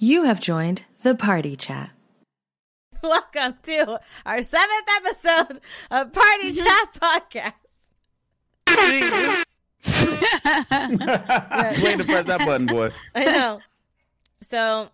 [0.00, 1.90] You have joined the Party Chat.
[3.02, 5.60] Welcome to our seventh episode
[5.90, 6.64] of Party mm-hmm.
[6.64, 7.54] Chat Podcast.
[11.82, 12.92] Waiting to press that button, boy.
[13.12, 13.58] I know.
[14.40, 14.90] So,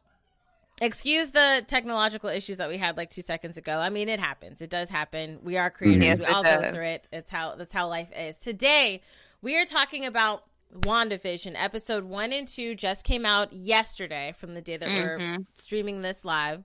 [0.81, 3.79] excuse the technological issues that we had like two seconds ago.
[3.79, 4.63] I mean, it happens.
[4.63, 5.39] It does happen.
[5.43, 6.03] We are creators.
[6.03, 7.09] Yes, we it all go through it.
[7.13, 8.39] It's how that's how life is.
[8.39, 9.03] Today,
[9.43, 11.55] we are talking about WandaVision.
[11.57, 15.47] Episode one and two just came out yesterday from the day that we're Mhm.
[15.55, 16.65] streaming this live.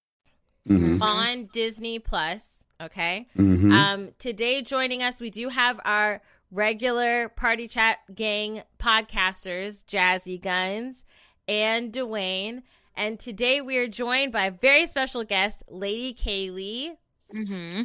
[0.69, 1.01] Mm-hmm.
[1.01, 2.65] on Disney Plus.
[2.79, 3.27] Okay.
[3.37, 3.71] Mm-hmm.
[3.71, 11.03] Um, today joining us, we do have our regular Party Chat Gang podcasters, Jazzy Guns
[11.47, 12.61] and Dwayne.
[12.95, 16.95] And today we are joined by a very special guest, Lady Kaylee.
[17.33, 17.83] Mm-hmm.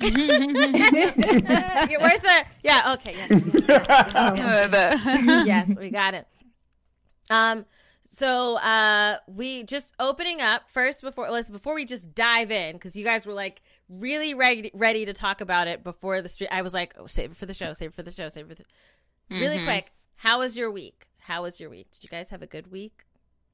[0.00, 2.44] Yeah, Where's the?
[2.62, 2.92] Yeah.
[2.94, 3.14] Okay.
[3.16, 3.30] Yes.
[3.30, 3.68] Yes.
[3.68, 3.86] yes,
[4.38, 5.46] yes, yes.
[5.46, 6.26] yes, we got it.
[7.30, 7.64] Um,
[8.10, 12.96] so uh we just opening up first before let's before we just dive in because
[12.96, 16.48] you guys were like really ready ready to talk about it before the street.
[16.50, 18.46] I was like, oh, save it for the show, save it for the show, save
[18.46, 18.64] it for the
[19.38, 19.64] really Mhm.
[19.64, 19.92] quick.
[20.16, 21.06] How was your week?
[21.18, 21.90] How was your week?
[21.90, 23.04] Did you guys have a good week?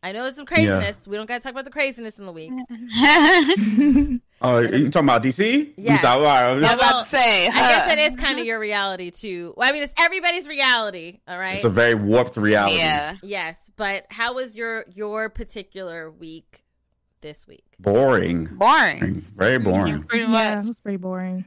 [0.05, 1.09] I know it's some craziness.
[1.09, 2.53] We don't gotta talk about the craziness in the week.
[4.47, 5.73] Oh, you talking about DC?
[5.79, 5.93] Yes.
[5.93, 6.43] You thought- all right.
[6.51, 7.47] I was Well, about to say.
[7.47, 7.87] I guess huh.
[7.89, 9.55] that is kind of your reality too.
[9.57, 11.21] Well, I mean, it's everybody's reality.
[11.27, 11.55] All right.
[11.55, 12.77] It's a very warped reality.
[12.77, 13.17] Yeah.
[13.23, 16.63] Yes, but how was your your particular week
[17.23, 17.65] this week?
[17.81, 18.45] Boring.
[18.53, 19.25] Boring.
[19.35, 20.03] Very boring.
[20.03, 21.47] Pretty Yeah, it was pretty boring.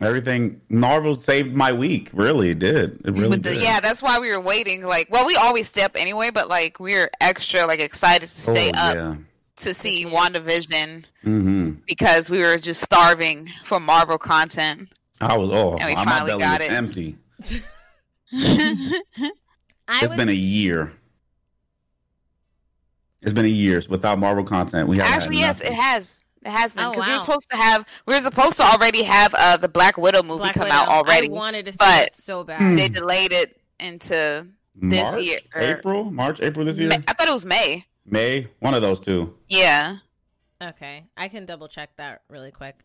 [0.00, 2.10] Everything Marvel saved my week.
[2.12, 3.00] Really it did.
[3.06, 3.62] It really the- did.
[3.62, 4.84] yeah, that's why we were waiting.
[4.84, 8.40] Like, well, we always stay up anyway, but like we are extra like excited to
[8.42, 9.14] stay oh, up Yeah.
[9.56, 10.04] to see.
[10.04, 11.70] WandaVision Mm-hmm.
[11.86, 14.90] because we were just starving for Marvel content.
[15.20, 16.72] I was oh, And we my finally belly got was it.
[16.72, 17.16] empty.
[19.88, 20.92] It's was been a year.
[23.22, 24.88] It's been a year without Marvel content.
[24.88, 25.72] We haven't Actually, yes, nothing.
[25.76, 26.24] it has.
[26.46, 27.16] It has been Oh, because we wow.
[27.18, 27.86] were supposed to have.
[28.06, 30.74] We were supposed to already have uh, the Black Widow movie Black come Widow.
[30.76, 31.28] out already.
[31.28, 32.60] I wanted to see but- it so bad.
[32.60, 32.76] Hmm.
[32.76, 34.46] They delayed it into.
[34.76, 35.22] this March?
[35.24, 36.96] year, or- April, March, April this year, May.
[37.08, 37.84] I thought it was May.
[38.04, 39.34] May, one of those two.
[39.48, 39.96] Yeah.
[40.62, 42.78] Okay, I can double check that really quick.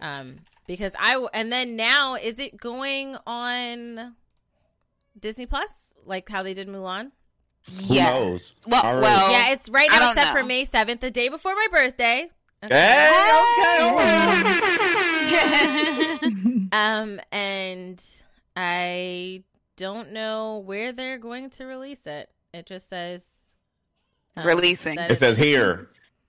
[0.00, 0.36] Um,
[0.66, 4.14] because I w- and then now is it going on
[5.18, 7.10] Disney Plus like how they did Mulan?
[7.88, 8.10] Who yeah.
[8.10, 8.52] knows?
[8.66, 9.02] Well- Already.
[9.02, 10.42] well- yeah, it's right now don't set for.
[10.44, 12.28] May seventh, the day before my birthday.
[12.62, 13.10] Hey,
[13.40, 14.14] okay.
[16.72, 18.04] Um, and
[18.56, 19.42] I
[19.76, 22.28] don't know where they're going to release it.
[22.52, 23.26] It just says
[24.36, 24.98] um, Releasing.
[24.98, 25.88] It says here.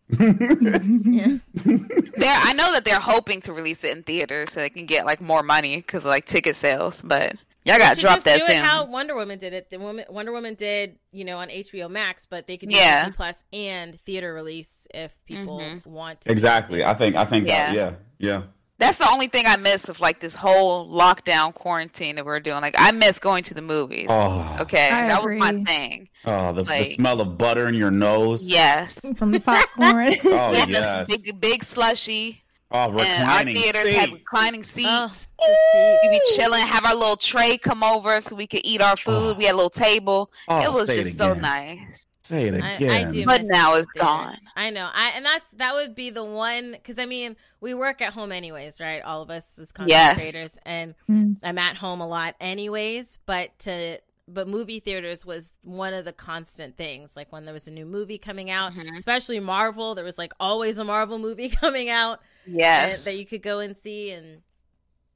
[0.19, 1.38] Yeah.
[1.53, 5.06] They're, I know that they're hoping to release it in theaters so they can get
[5.06, 7.01] like more money because like ticket sales.
[7.01, 7.35] But
[7.66, 8.58] y'all got to should drop just that do it soon.
[8.58, 9.70] how Wonder Woman did it.
[9.70, 13.02] The woman, Wonder Woman did, you know, on HBO Max, but they could do Yeah.
[13.06, 15.86] Disney Plus and theater release if people Mhm.
[15.86, 16.31] want to.
[16.31, 16.84] Exactly.
[16.84, 17.16] I think.
[17.16, 17.47] I think.
[17.47, 17.81] that- Yeah.
[17.81, 17.92] yeah.
[18.20, 18.42] Yeah.
[18.80, 22.62] That's the only thing I miss of like this whole lockdown quarantine that we're doing.
[22.62, 24.08] Like I miss going to the movies.
[24.09, 24.56] Oh.
[24.62, 26.08] Okay, I that was my thing.
[26.24, 28.41] Oh, the, the smell of butter in your nose.
[28.47, 29.00] Yes.
[29.18, 30.16] From the popcorn.
[30.24, 31.08] Oh and yes.
[31.09, 32.41] the big big slushy.
[32.72, 34.13] Oh, And our reclining theaters had seats.
[34.13, 34.88] reclining seats.
[34.90, 36.00] Oh, the seats.
[36.03, 39.13] We be chilling, have our little tray come over so we could eat our food.
[39.13, 39.34] Oh.
[39.34, 40.31] We had a little table.
[40.47, 42.06] Oh, it was say just so nice.
[42.22, 43.08] Say it I, again.
[43.08, 44.08] I do, But now the it's theaters.
[44.08, 44.38] gone.
[44.56, 48.02] I know, I and that's that would be the one because I mean we work
[48.03, 49.02] at home anyways, right?
[49.02, 50.18] All of us as content Yes.
[50.19, 51.38] creators, and Mm.
[51.41, 53.18] I'm at home a lot anyways.
[53.25, 54.00] But to
[54.31, 57.18] but movie theaters was one of the constant things.
[57.18, 58.96] Like when there was a new movie coming out, Mhm.
[58.96, 62.20] especially Marvel, there was like always a Marvel movie coming out and-
[62.51, 63.03] Yes.
[63.05, 64.11] that you could go and see.
[64.11, 64.41] And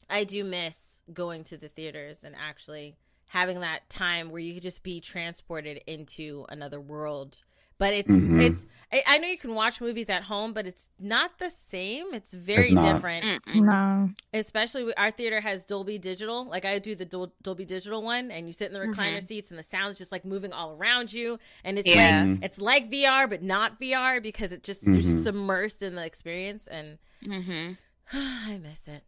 [0.10, 2.96] I do miss going to the theaters and actually
[3.28, 7.44] having that time where you could just be transported into another world.
[7.78, 8.42] But it's Mhm.
[8.42, 12.14] it's I, I know you can watch movies at home, but it's not the same.
[12.14, 13.26] It's very It's different.
[13.26, 13.62] Mm-mm.
[13.64, 14.10] no.
[14.34, 16.46] Especially we- our theater has Dolby Digital.
[16.46, 19.24] Like I do the Dol- Dolby Digital one, and you sit in the recliner Mhm.
[19.28, 22.20] seats, and the sound's just like moving all around you, and it's Yeah.
[22.20, 22.44] like Mhm.
[22.46, 24.94] it's like VR but not VR because it just Mhm.
[24.94, 27.78] you're submersed in the experience, and Mhm.
[28.14, 29.04] I miss it.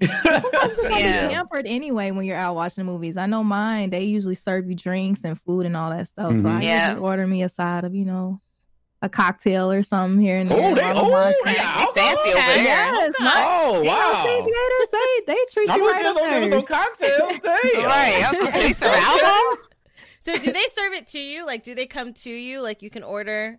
[0.00, 1.28] Yeah.
[1.28, 3.16] Pampered anyway when you're out watching the movies.
[3.16, 3.90] I know mine.
[3.90, 6.32] They usually serve you drinks and food and all that stuff.
[6.36, 6.56] So Mhm.
[6.58, 6.88] I Yeah.
[6.90, 8.40] usually order me a side of you know
[9.02, 10.72] a cocktail or something here and there.
[10.72, 11.36] Oh, they, I'm oh, watching.
[11.44, 12.08] they Fancy alcohol?
[12.08, 12.62] over there.
[12.64, 14.88] Yes, my- Oh, you know, see, wow.
[15.26, 16.48] they, they treat you gonna right get up there.
[16.48, 17.32] those cocktails.
[17.84, 18.24] Right.
[18.24, 19.56] I'm- They serve alcohol.
[20.20, 21.46] So do they serve it to you?
[21.46, 22.60] Like, do they come to you?
[22.62, 23.58] Like, you can order.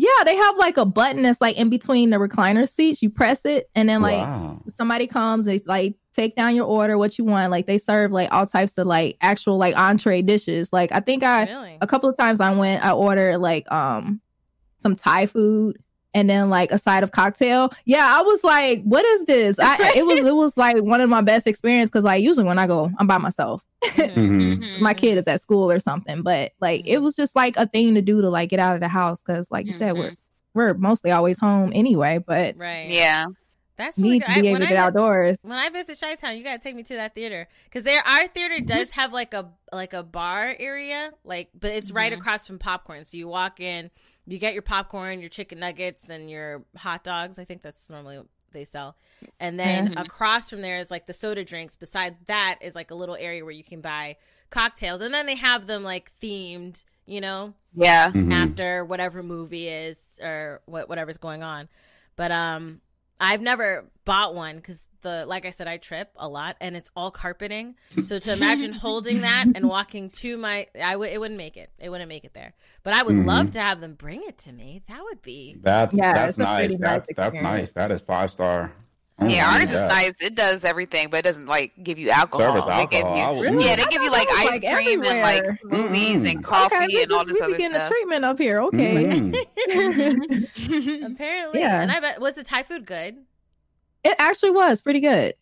[0.00, 3.02] Yeah, they have like a button that's like in between the recliner seats.
[3.02, 4.62] You press it, and then like Wow.
[4.78, 7.50] somebody comes, they like take down your order, what you want.
[7.50, 10.72] Like they serve like all types of like actual like entree dishes.
[10.72, 11.78] Like I think I Really?
[11.80, 14.20] a couple of times I went, I ordered like um
[14.78, 15.76] some Thai food
[16.14, 17.70] and then like a side of cocktail.
[17.84, 19.58] Yeah, I was like, what is this?
[19.58, 22.58] I it was it was like one of my best experience because like usually when
[22.60, 23.64] I go, I'm by myself.
[23.84, 24.14] Mhm.
[24.14, 24.58] Mhm.
[24.58, 24.80] Mhm.
[24.80, 27.94] My kid is at school or something, but like it was just like a thing
[27.94, 30.14] to do to like get out of the house because like you said, we're
[30.54, 32.88] we're mostly always home anyway, but Right.
[32.90, 33.26] Yeah.
[33.76, 34.26] That's really need good.
[34.26, 35.36] to I- be able to get go- outdoors.
[35.42, 38.26] When I visit Chi Town, you gotta take me to that theater because there our
[38.26, 42.16] theater does have like a like a bar area, like but it's right Mhm.
[42.18, 43.04] across from popcorn.
[43.04, 43.90] So you walk in,
[44.26, 47.38] you get your popcorn, your chicken nuggets, and your hot dogs.
[47.38, 48.96] I think that's normally what they sell.
[49.40, 50.00] And then Mhm.
[50.00, 51.76] across from there is like the soda drinks.
[51.76, 54.16] Beside that is like a little area where you can buy
[54.50, 58.10] cocktails, and then they have them like themed, you know, Yeah.
[58.12, 58.32] Mhm.
[58.32, 61.68] after whatever movie is or what whatever's going on.
[62.16, 62.80] But um
[63.20, 66.90] I've never bought one because the like I said I trip a lot and it's
[66.96, 67.76] all carpeting.
[68.04, 71.70] So to imagine holding that and walking to my I would it wouldn't make it.
[71.78, 72.54] It wouldn't make it there.
[72.82, 73.26] But I would Mhm.
[73.26, 74.82] love to have them bring it to me.
[74.88, 76.58] That would be That's Yeah, that's nice.
[76.66, 77.72] pretty nice That's that's nice.
[77.72, 78.72] That is five star.
[79.20, 80.12] Oh, Yeah, ours is nice.
[80.20, 82.62] It does everything, but it doesn't like give you alcohol.
[82.62, 83.34] Service They give alcohol.
[83.34, 83.64] I you, Really?
[83.66, 85.58] yeah, they give you like ice like, cream and like everywhere.
[85.88, 86.30] smoothies Mm.
[86.30, 87.90] and coffee okay, we and all just- this we be other getting the stuff.
[87.90, 88.60] treatment up here.
[88.62, 89.06] Okay.
[89.08, 91.04] Mhm.
[91.12, 91.60] apparently.
[91.60, 91.80] Yeah.
[91.80, 93.16] And I bet was the Thai food good?
[94.04, 95.34] It actually was pretty good.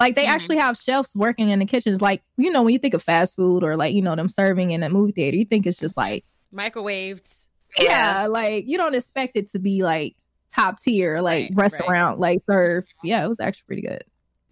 [0.00, 0.28] Like they Mhm.
[0.28, 2.00] actually have chefs working in the kitchens.
[2.00, 4.70] Like you know when you think of fast food or like you know them serving
[4.70, 7.46] in a movie theater, you think it's just like Microwaved.
[7.80, 10.14] yeah, like you don't expect it to be like
[10.54, 12.84] top tier like Right, restaurant like serve.
[13.02, 14.04] Yeah, it was actually pretty good.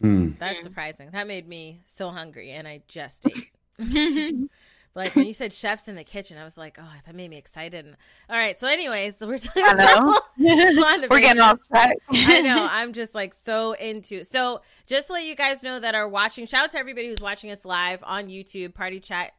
[0.03, 0.39] Mm.
[0.39, 1.11] That's surprising.
[1.13, 3.27] That made me so hungry and I just
[3.79, 4.49] ate.
[4.95, 7.39] Like when you said chefs in the kitchen, I was like, oh, that made me
[7.39, 7.87] excited.
[7.87, 7.97] And,
[8.29, 10.09] all right, so anyways, so we're talking I know.
[10.11, 11.41] about We're getting WandaVision.
[11.41, 11.97] off track.
[12.11, 12.69] I know.
[12.71, 14.23] I'm just like so into.
[14.25, 17.23] So just to let you guys know that are watching, shout out to everybody who's
[17.23, 19.33] watching us live on YouTube, Party Chat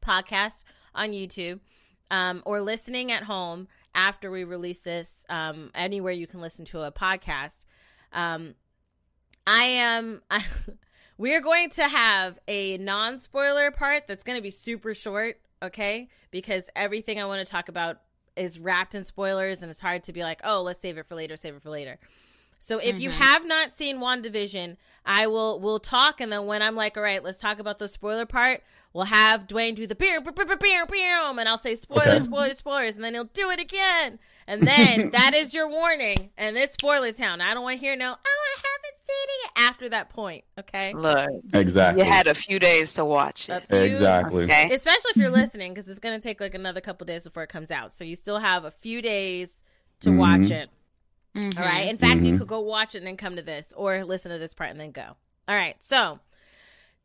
[0.00, 0.62] podcast
[0.94, 1.58] on YouTube,
[2.12, 3.66] um, or listening at home
[3.96, 7.60] after we release this, um, anywhere you can listen to a podcast.
[8.12, 8.54] Um,
[9.46, 10.22] I am.
[11.18, 15.40] we are going to have a non spoiler part that's going to be super short,
[15.62, 16.08] okay?
[16.30, 18.02] Because everything I want to talk about
[18.36, 21.14] is wrapped in spoilers, and it's hard to be like, oh, let's save it for
[21.14, 21.98] later, save it for later.
[22.58, 23.14] So if you Mhm.
[23.14, 27.22] have not seen WandaVision, I will we'll talk and then when I'm like, all right,
[27.22, 28.62] let's talk about the spoiler part,
[28.92, 32.18] we'll have Dwayne do the beer, beer, beer, beer, beer, and I'll say spoilers, Okay.
[32.24, 34.18] spoilers, spoilers, and then he'll do it again.
[34.48, 36.30] And then that is your warning.
[36.36, 37.40] And this spoiler town.
[37.40, 40.44] I don't want to hear no, oh, I haven't seen it after that point.
[40.58, 40.92] Okay.
[40.92, 42.02] Look, Exactly.
[42.04, 43.62] you had a few days to watch it.
[43.68, 44.44] few- exactly.
[44.44, 44.74] Okay.
[44.74, 47.48] Especially if you're listening, because it's going to take like another couple days before it
[47.48, 47.92] comes out.
[47.92, 49.62] So you still have a few days
[50.00, 50.16] to Mhm.
[50.16, 50.68] watch it.
[51.36, 51.56] Mhm.
[51.58, 51.88] All right.
[51.88, 52.38] In fact, you Mhm.
[52.38, 54.80] could go watch it and then come to this, or listen to this part and
[54.80, 55.16] then go.
[55.48, 55.80] All right.
[55.82, 56.18] So,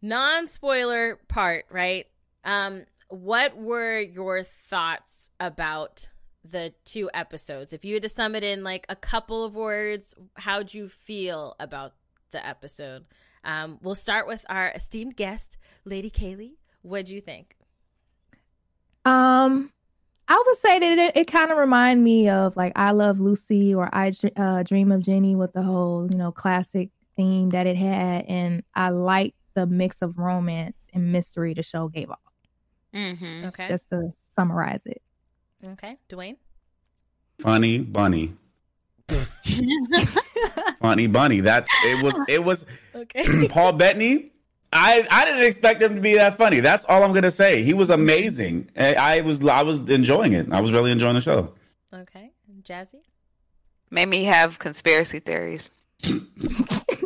[0.02, 2.08] non spoiler part, right?
[2.44, 6.10] Um, what were your thoughts about
[6.44, 7.74] the two episodes?
[7.74, 11.56] If you had to sum it in like a couple of words, how'd you feel
[11.60, 11.94] about
[12.32, 13.06] the episode?
[13.44, 16.56] Um, we'll start with our esteemed guest, Lady Kaylee.
[16.84, 17.58] What'd you think?
[19.06, 19.72] Um,
[20.32, 23.76] I would say that it, it kind of remind me of like I Love Lucy
[23.76, 27.76] or I uh, Dream of Jeannie with the whole you know classic theme that it
[27.76, 32.20] had, and I like the mix of romance and mystery the show gave off.
[32.96, 33.48] Mm-hmm.
[33.48, 33.68] Okay.
[33.68, 35.02] Just to summarize it.
[35.66, 35.98] Okay.
[36.08, 36.38] Dwayne?
[37.40, 38.34] Funny bunny.
[40.80, 41.42] Funny bunny.
[41.42, 43.48] That it was it was Okay.
[43.50, 44.31] Paul Bettany.
[44.74, 46.60] I I didn't expect him to be that funny.
[46.60, 47.64] That's all I'm gonna say.
[47.64, 48.70] He was amazing.
[48.78, 50.52] I, I was I was enjoying it.
[50.52, 51.54] I was really enjoying the show.
[51.94, 52.32] okay.
[52.64, 53.02] Jazzy?
[53.90, 55.72] Made me have conspiracy theories.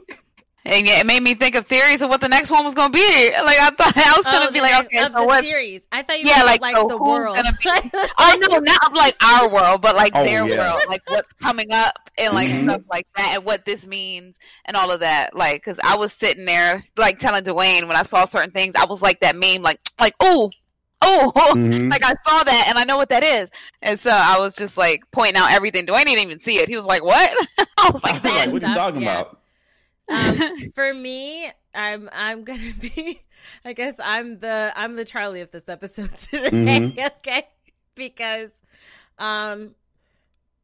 [0.68, 2.96] And it made me think of theories of what the next one was going to
[2.98, 3.32] be.
[3.32, 5.26] Like I thought I was trying Oh, to be like, next- okay, of so the
[5.26, 5.44] what?
[5.44, 5.88] series.
[5.92, 7.36] I thought you Yeah, meant like, like so the world.
[7.36, 7.52] gonna
[8.18, 10.58] Oh no, not of like our world, but like Oh, their yeah.
[10.58, 12.64] world, like what's coming up and like Mhm.
[12.64, 15.36] stuff like that, and what this means and all of that.
[15.36, 18.86] Like, because I was sitting there like telling Dwayne when I saw certain things, I
[18.86, 20.50] was like that meme, like like oh.
[21.02, 21.90] Oh, Mhm.
[21.92, 23.50] like I saw that and I know what that is,
[23.84, 25.86] and so I was just like pointing out everything.
[25.86, 26.68] Dwayne didn't even see it.
[26.70, 27.30] He was like, "What?"
[27.78, 29.20] I was like, was what are you talking yeah.
[29.22, 29.40] about?
[30.10, 30.40] Um,
[30.76, 33.22] for me, I'm I'm gonna be.
[33.64, 36.52] I guess I'm the I'm the Charlie of this episode today.
[36.52, 37.06] Mhm.
[37.18, 37.48] Okay,
[37.96, 38.52] because
[39.20, 39.76] um,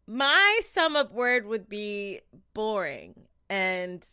[0.08, 2.22] my sum up word would be
[2.54, 3.16] boring
[3.50, 4.06] and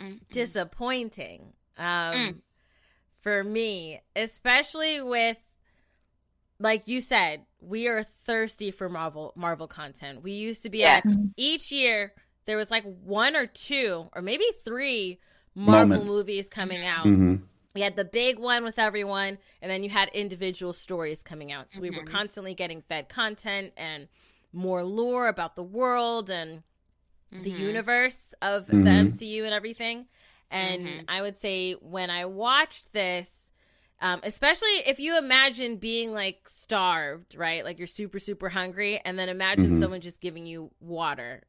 [0.00, 0.14] Mm-hmm.
[0.32, 1.52] disappointing.
[1.76, 2.34] Um, Mm.
[3.20, 5.36] for me, especially with,
[6.58, 10.22] like you said, we are thirsty for Marvel Marvel content.
[10.22, 11.02] We used to be Yes.
[11.06, 12.12] at each year
[12.50, 15.18] there was like one or two or maybe three
[15.54, 16.10] Marvel Moments.
[16.12, 17.04] movies coming out.
[17.04, 17.36] hmm
[17.74, 21.70] You had the big one with everyone, and then you had individual stories coming out.
[21.70, 22.06] So we were Mhm.
[22.10, 24.08] constantly getting fed content and
[24.52, 26.64] more lore about the world and
[27.30, 27.58] the Mhm.
[27.60, 28.82] universe of Mhm.
[28.84, 30.08] the MCU and everything.
[30.50, 31.04] And Mhm.
[31.08, 33.52] I would say when I watched this,
[34.00, 37.64] um, especially if you imagine being like starved, right?
[37.64, 39.78] Like you're super, super hungry, and then imagine Mhm.
[39.78, 41.44] someone just giving you water.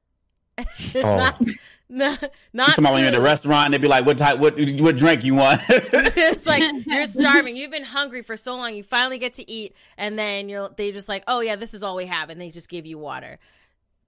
[0.95, 1.17] Oh.
[1.17, 1.41] not,
[1.89, 4.39] not, not Somebody went in the restaurant and they'd be like, "What type?
[4.39, 7.55] What what drink you want?" it's like you're starving.
[7.57, 8.75] You've been hungry for so long.
[8.75, 11.83] You finally get to eat, and then you're they just like, oh yeah, this is
[11.83, 13.39] all we have, and they just give you water.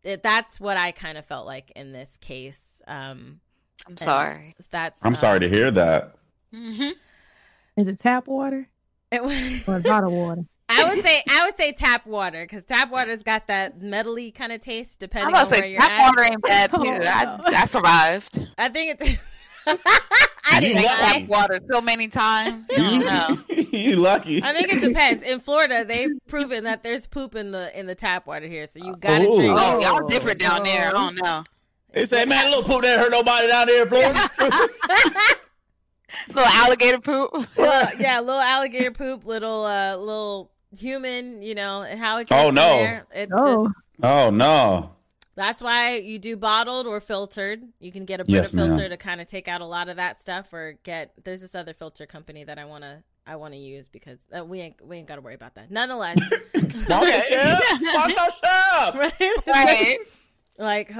[0.04, 2.82] It, that's what I kind of felt like in this case.
[2.88, 3.40] Um,
[3.88, 4.56] I'm sorry.
[4.72, 6.16] that's I'm uh, sorry to hear that.
[6.54, 6.92] hmm
[7.78, 8.70] Is it tap water
[9.12, 10.46] It, was or bottled water?
[10.70, 14.52] I would say I would say tap water because tap water's got that metally kind
[14.52, 16.10] of taste I'm depending about on to where say you're tap at.
[16.16, 16.78] water ain't bad too.
[16.80, 17.42] Oh, I, no.
[17.46, 18.48] I survived.
[18.58, 19.20] I think it's.
[20.46, 20.84] I You didn't.
[20.84, 20.88] lucky.
[21.04, 22.66] I, Tap water so many times.
[22.70, 23.56] I don't know.
[23.72, 24.44] you lucky.
[24.44, 25.24] I think it depends.
[25.24, 28.84] In Florida, they've proven that there's poop in the in the tap water here, so
[28.84, 29.36] you gotta Ooh.
[29.36, 29.56] drink.
[29.58, 29.84] Oh, it.
[29.84, 30.90] y'all different down there.
[30.90, 31.44] I don't know.
[31.94, 34.30] They say, "Man, a little poop that hurt nobody down there in Florida."
[36.28, 37.32] Little alligator poop.
[37.56, 42.50] Well, yeah, little alligator poop, little uh little human, you know, how it gets Oh,
[42.50, 42.78] in no.
[42.78, 43.06] there.
[43.14, 43.66] It's Oh.
[43.68, 44.92] just oh no.
[45.36, 47.64] that's why you do bottled or filtered.
[47.80, 48.68] You can get a Brita Yes, ma'am.
[48.70, 51.56] filter to kind of take out a lot of that stuff or get there's this
[51.56, 54.86] other filter company that I want to I want to use because uh, we ain't
[54.86, 55.72] we ain't got to worry about that.
[55.72, 56.20] Nonetheless,
[56.70, 57.60] Sponsorship.
[57.80, 58.96] Sponsorship.
[58.96, 59.38] right?
[59.48, 59.98] Right.
[60.58, 60.92] like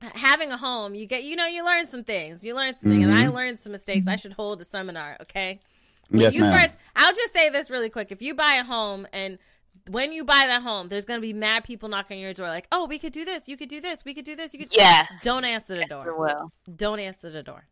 [0.00, 2.44] having a home, you get you know you learn some things.
[2.44, 3.34] You learn something, and I Mhm.
[3.34, 4.06] learned some mistakes.
[4.06, 5.60] I should hold a seminar, okay?
[6.08, 6.58] When Yes, you ma'am.
[6.60, 8.12] first, I'll just say this really quick.
[8.12, 9.38] If you buy a home and
[9.88, 12.66] when you buy that home, there's gonna be mad people knocking on your door, like,
[12.72, 13.46] "Oh, we could do this.
[13.48, 14.04] You could do this.
[14.04, 14.52] We could do this.
[14.52, 15.10] You could." Yes.
[15.22, 16.18] Don't answer the Sure door.
[16.18, 16.50] will.
[16.74, 17.66] Don't answer the door.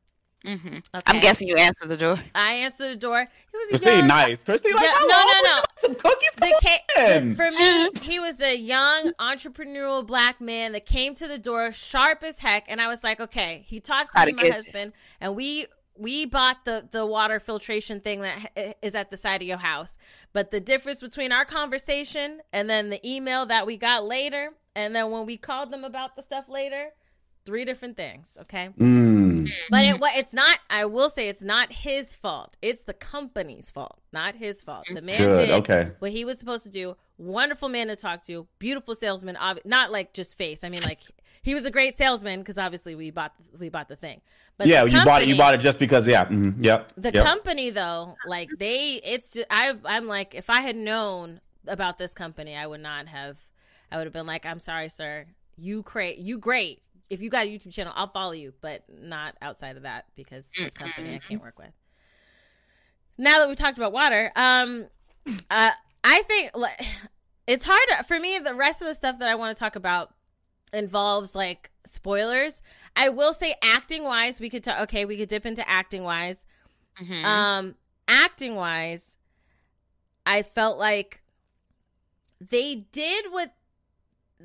[0.44, 1.02] hmm Okay.
[1.06, 2.20] I'm guessing you answered the door.
[2.34, 3.20] I answered the door.
[3.50, 4.08] He was a Christine, young.
[4.08, 4.42] nice.
[4.42, 5.62] Christine, like, Yeah, no, no, no.
[5.78, 6.32] Some cookies.
[6.36, 11.26] The ca- the- for me, he was a young entrepreneurial black man that came to
[11.26, 13.64] the door sharp as heck, and I was like, okay.
[13.66, 17.06] He talked to How me, to my get- husband, and we we bought the the
[17.06, 19.96] water filtration thing that is at the side of your house.
[20.32, 24.94] But the difference between our conversation and then the email that we got later, and
[24.94, 26.90] then when we called them about the stuff later,
[27.46, 28.36] three different things.
[28.42, 28.70] Okay.
[28.78, 29.50] Mm.
[29.70, 30.58] But it, it's not.
[30.70, 32.56] I will say it's not his fault.
[32.62, 34.86] It's the company's fault, not his fault.
[34.92, 35.46] The man Good.
[35.46, 35.90] did Okay.
[35.98, 36.96] what he was supposed to do.
[37.18, 38.46] Wonderful man to talk to.
[38.58, 39.36] Beautiful salesman.
[39.36, 40.64] Ob- not like just face.
[40.64, 41.00] I mean, like
[41.42, 44.20] he was a great salesman because obviously we bought we bought the thing.
[44.56, 45.28] But yeah, the you bought it.
[45.28, 46.06] You bought it just because.
[46.08, 46.24] Yeah.
[46.26, 46.92] mhm, Yep.
[46.96, 47.24] The yep.
[47.24, 49.74] company though, like they, it's just I.
[49.84, 53.36] I'm like, if I had known about this company, I would not have.
[53.92, 55.26] I would have been like, I'm sorry, sir.
[55.56, 56.18] You create.
[56.18, 56.80] You great.
[57.10, 60.50] If you got a YouTube channel, I'll follow you, but not outside of that because
[60.56, 61.72] this company I can't work with.
[63.18, 64.86] Now that we've talked about water, um,
[65.50, 65.70] uh,
[66.02, 66.50] I think
[67.46, 68.38] it's hard for me.
[68.38, 70.14] The rest of the stuff that I want to talk about
[70.72, 72.62] involves like spoilers.
[72.96, 74.80] I will say, acting wise, we could talk.
[74.82, 76.46] Okay, we could dip into acting wise.
[77.00, 77.24] Mhm.
[77.24, 77.74] Um,
[78.08, 79.16] acting wise,
[80.26, 81.22] I felt like
[82.40, 83.54] they did what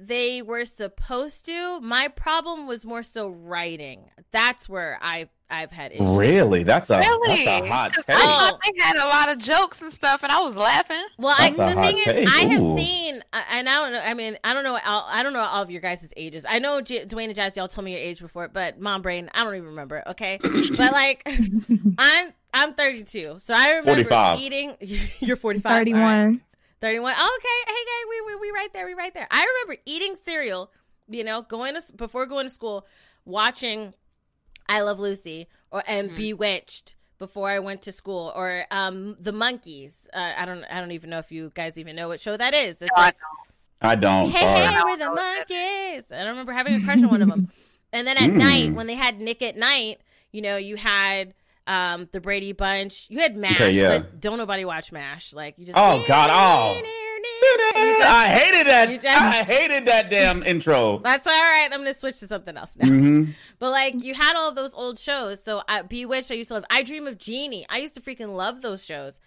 [0.01, 1.79] they were supposed to.
[1.81, 4.09] My problem was more so writing.
[4.31, 6.07] That's where I've I've had issues.
[6.15, 6.61] Really?
[6.61, 7.43] That's a really?
[7.45, 8.15] that's a hot 'Cause take.
[8.15, 8.39] I Oh.
[8.51, 11.01] thought they had a lot of jokes and stuff, and I was laughing.
[11.17, 12.31] Well, I, the hot thing is.
[12.31, 12.77] I have Ooh.
[12.77, 13.99] seen, and I don't know.
[14.05, 14.77] I mean, I don't know.
[14.85, 16.45] All, I don't know all of your guys' ages.
[16.47, 19.29] I know J- Dwayne and Jazz, y'all told me your age before, but mom brain,
[19.33, 20.03] I don't even remember.
[20.05, 20.37] Okay,
[20.77, 21.27] but like,
[21.97, 24.39] I'm I'm 32, so I remember 45.
[24.39, 24.75] eating.
[25.19, 25.87] You're 45.
[25.87, 26.39] all right.
[26.81, 27.13] 31.
[27.13, 27.15] 31.
[27.17, 27.71] Oh, okay.
[27.71, 28.85] Hey, hey, we, we, we right there.
[28.85, 29.27] We right there.
[29.31, 30.71] I remember eating cereal,
[31.09, 32.85] you know, going to, before going to school,
[33.25, 33.93] watching
[34.67, 40.07] I Love Lucy or, and Bewitched before I went to school or, um, The Monkees.
[40.13, 42.53] Uh, I don't, I don't even know if you guys even know what show that
[42.53, 42.81] is.
[42.81, 43.15] It's I like,
[43.81, 44.29] I don't.
[44.29, 44.73] hey, sorry.
[44.73, 46.11] hey, we're the Monkees.
[46.13, 47.49] I don't remember having a crush on one of them.
[47.91, 48.37] And then at Mm.
[48.37, 49.99] night, when they had Nick at Night,
[50.31, 51.33] you know, you had
[51.69, 53.05] um the Brady Bunch.
[53.09, 53.99] You had Mash, Okay, yeah.
[53.99, 55.31] but don't nobody watch Mash.
[55.33, 56.81] Like you just Oh, God, oh.
[57.75, 58.89] Just- I hated that.
[58.89, 60.99] just- I hated that damn intro.
[60.99, 61.69] That's all right.
[61.71, 62.87] I'm gonna switch to something else now.
[62.87, 63.25] hmm
[63.59, 65.41] But like you had all those old shows.
[65.43, 66.65] So I, Bewitched, I used to love.
[66.69, 67.65] I Dream of Jeannie.
[67.69, 69.19] I used to freaking love those shows.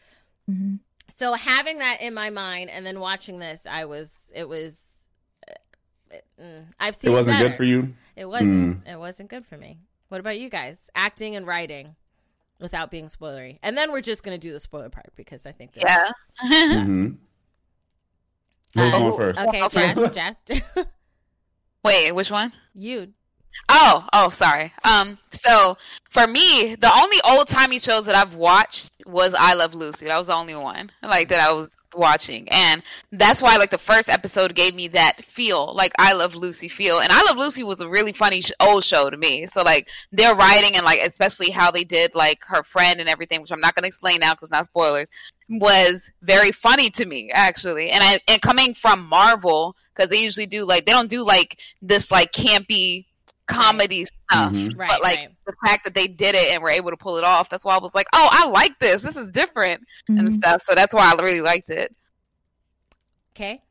[0.50, 0.80] Mhm.
[1.08, 5.06] So having that in my mind and then watching this, I was it was
[6.40, 7.12] mm, I've seen.
[7.12, 7.48] It wasn't better.
[7.50, 7.94] good for you.
[8.16, 8.84] It wasn't.
[8.84, 8.92] Mm.
[8.92, 9.78] It wasn't good for me.
[10.08, 10.90] What about you guys?
[10.94, 11.96] Acting and writing,
[12.60, 15.72] without being spoilery, and then we're just gonna do the spoiler part because I think.
[15.76, 16.10] Yeah.
[16.42, 17.08] mm-hmm.
[18.74, 19.38] Who's uh, going first?
[19.38, 20.40] Okay, Jazz.
[20.48, 20.62] Jazz.
[21.84, 22.52] Wait, which one?
[22.74, 23.12] You.
[23.68, 24.72] Oh, oh, sorry.
[24.84, 25.76] Um, so
[26.10, 30.06] for me, the only old timey shows that I've watched was I Love Lucy.
[30.06, 32.82] That was the only one like that I was watching, and
[33.12, 37.00] that's why like the first episode gave me that feel, like I Love Lucy feel.
[37.00, 39.46] And I Love Lucy was a really funny sh- old show to me.
[39.46, 43.40] So like their writing and like especially how they did like her friend and everything,
[43.40, 45.08] which I'm not gonna explain now because not spoilers,
[45.48, 47.90] was very funny to me actually.
[47.90, 51.58] And I and coming from Marvel because they usually do like they don't do like
[51.80, 53.06] this like campy
[53.46, 54.52] comedy stuff.
[54.52, 54.78] Mm-hmm.
[54.78, 55.28] Right, but like right.
[55.46, 57.76] the fact that they did it and were able to pull it off, that's why
[57.76, 59.02] I was like, oh, I like this.
[59.02, 60.18] This is different mm-hmm.
[60.18, 60.62] and stuff.
[60.62, 61.94] So that's why I really liked it.
[63.34, 63.62] Okay.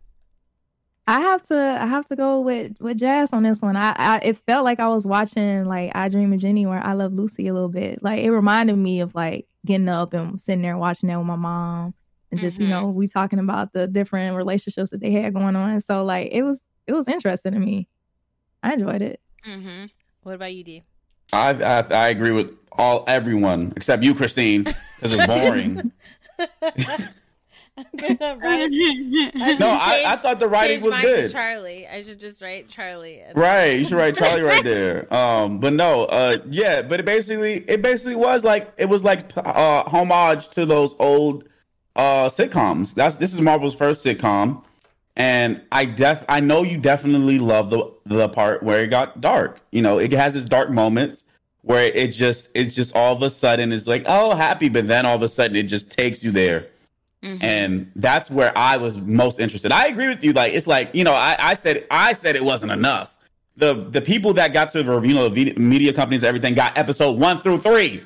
[1.08, 3.76] I have to I have to go with with Jazz on this one.
[3.76, 6.94] I, I it felt like I was watching like I Dream of Jeannie or I
[6.94, 8.04] Love Lucy a little bit.
[8.04, 11.36] Like it reminded me of like getting up and sitting there watching that with my
[11.36, 11.94] mom
[12.30, 12.64] and just mm-hmm.
[12.64, 15.82] you know we talking about the different relationships that they had going on.
[15.82, 17.88] So like it was it was interesting to me.
[18.64, 19.21] I enjoyed it.
[19.46, 19.86] Mm-hmm.
[20.24, 20.84] What about you, D?
[21.34, 25.92] I, I I agree with all everyone except you, Christine, because it's boring.
[27.78, 28.70] I'm gonna write.
[28.74, 31.32] I no, I, I, thought the writing was good.
[31.32, 33.24] Charlie, I should just write Charlie.
[33.34, 35.12] Right, you should write Charlie right there.
[35.14, 39.32] Um, but no, uh, yeah, but it basically, it basically was like it was like
[39.38, 41.48] uh, homage to those old
[41.96, 42.94] uh sitcoms.
[42.94, 44.64] That's this is Marvel's first sitcom,
[45.16, 49.60] and I def I know you definitely love the the part where it got dark.
[49.72, 51.26] You know, it has its dark moments
[51.64, 55.06] where it just it's just all of a sudden is like oh happy, but then
[55.06, 56.68] all of a sudden it just takes you there.
[57.24, 57.44] Mm-hmm.
[57.44, 59.72] And that's where I was most interested.
[59.72, 60.34] I agree with you.
[60.34, 63.18] Like it's like you know, I, I said I said it wasn't enough.
[63.58, 67.20] The the people that got to the you know the media companies everything got episode
[67.20, 68.04] one through three,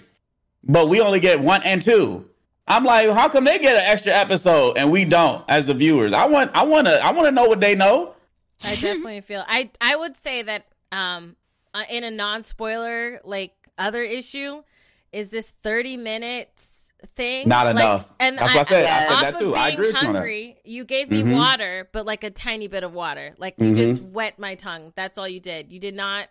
[0.63, 2.27] but we only get one and two.
[2.67, 6.13] I'm like, how come they get an extra episode and we don't as the viewers?
[6.13, 8.15] I want I want to I want to know what they know.
[8.63, 11.35] I definitely feel I I would say that um
[11.75, 14.63] uh, in a non-spoiler like other issue
[15.11, 19.21] is this 30 minutes thing not like, enough and that's I, what i said i,
[19.21, 21.33] said that too i agree hungry, you, you gave me mm-hmm.
[21.33, 23.75] water but like a tiny bit of water like you mm-hmm.
[23.75, 26.29] just wet my tongue that's all you did you did not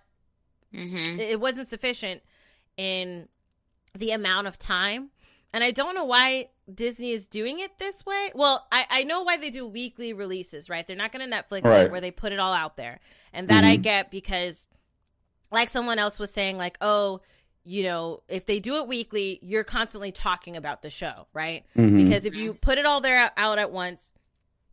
[0.74, 1.20] mm-hmm.
[1.20, 2.22] it wasn't sufficient
[2.76, 3.28] in
[3.94, 5.10] the amount of time
[5.54, 8.32] and I don't know why Disney is doing it this way.
[8.34, 10.84] Well, I, I know why they do weekly releases, right?
[10.84, 11.86] They're not going to Netflix right.
[11.86, 12.98] it where they put it all out there.
[13.32, 13.70] And that mm-hmm.
[13.70, 14.66] I get because,
[15.52, 17.20] like someone else was saying, like, oh,
[17.62, 21.64] you know, if they do it weekly, you're constantly talking about the show, right?
[21.78, 22.02] Mm-hmm.
[22.02, 24.10] Because if you put it all there out at once,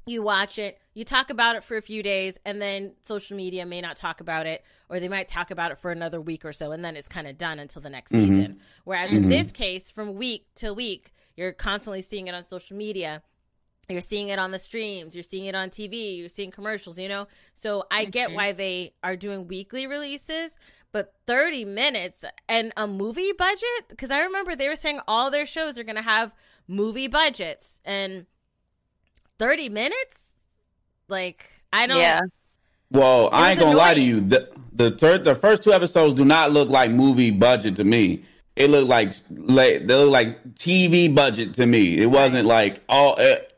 [0.05, 3.65] you watch it, you talk about it for a few days, and then social media
[3.65, 6.53] may not talk about it, or they might talk about it for another week or
[6.53, 8.25] so, and then it's kind of done until the next mm-hmm.
[8.25, 8.59] season.
[8.83, 9.23] Whereas mm-hmm.
[9.23, 13.21] in this case, from week to week, you're constantly seeing it on social media.
[13.89, 17.09] You're seeing it on the streams, you're seeing it on TV, you're seeing commercials, you
[17.09, 17.27] know?
[17.53, 20.57] So I get why they are doing weekly releases,
[20.93, 23.89] but 30 minutes and a movie budget?
[23.89, 26.33] Because I remember they were saying all their shows are going to have
[26.67, 27.81] movie budgets.
[27.83, 28.27] And
[29.41, 30.33] 30 minutes?
[31.07, 31.99] Like, I don't.
[31.99, 32.21] Yeah.
[32.91, 33.87] Well, I ain't gonna annoying.
[33.87, 34.21] lie to you.
[34.21, 38.23] The the third, the first two episodes do not look like movie budget to me.
[38.55, 41.97] It looked like like they look like TV budget to me.
[41.97, 43.15] It wasn't like all.
[43.15, 43.50] It,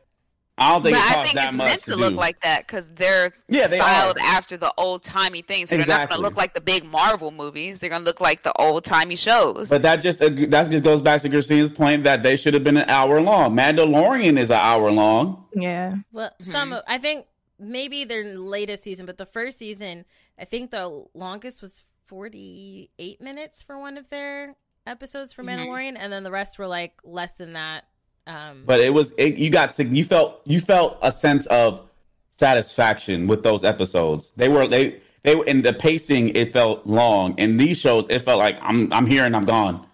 [0.56, 2.14] I don't think but it costs I think that it's much meant to, to look
[2.14, 4.24] like that because they're yeah, they styled are.
[4.24, 5.70] after the old timey things.
[5.70, 5.90] So exactly.
[5.90, 7.80] they're not going to look like the big Marvel movies.
[7.80, 9.68] They're going to look like the old timey shows.
[9.68, 12.62] But that just uh, that just goes back to Christine's point that they should have
[12.62, 13.56] been an hour long.
[13.56, 15.44] Mandalorian is an hour long.
[15.54, 15.94] Yeah.
[16.12, 16.50] Well, mm-hmm.
[16.50, 17.26] some I think
[17.58, 20.04] maybe their latest season, but the first season,
[20.38, 24.54] I think the longest was forty eight minutes for one of their
[24.86, 25.62] episodes for mm-hmm.
[25.62, 27.86] Mandalorian, and then the rest were like less than that
[28.26, 31.82] um, but it was it, you got to you felt you felt a sense of
[32.30, 34.32] satisfaction with those episodes.
[34.36, 36.30] They were they they were in the pacing.
[36.30, 37.36] It felt long.
[37.38, 39.86] In these shows, it felt like I'm I'm here and I'm gone.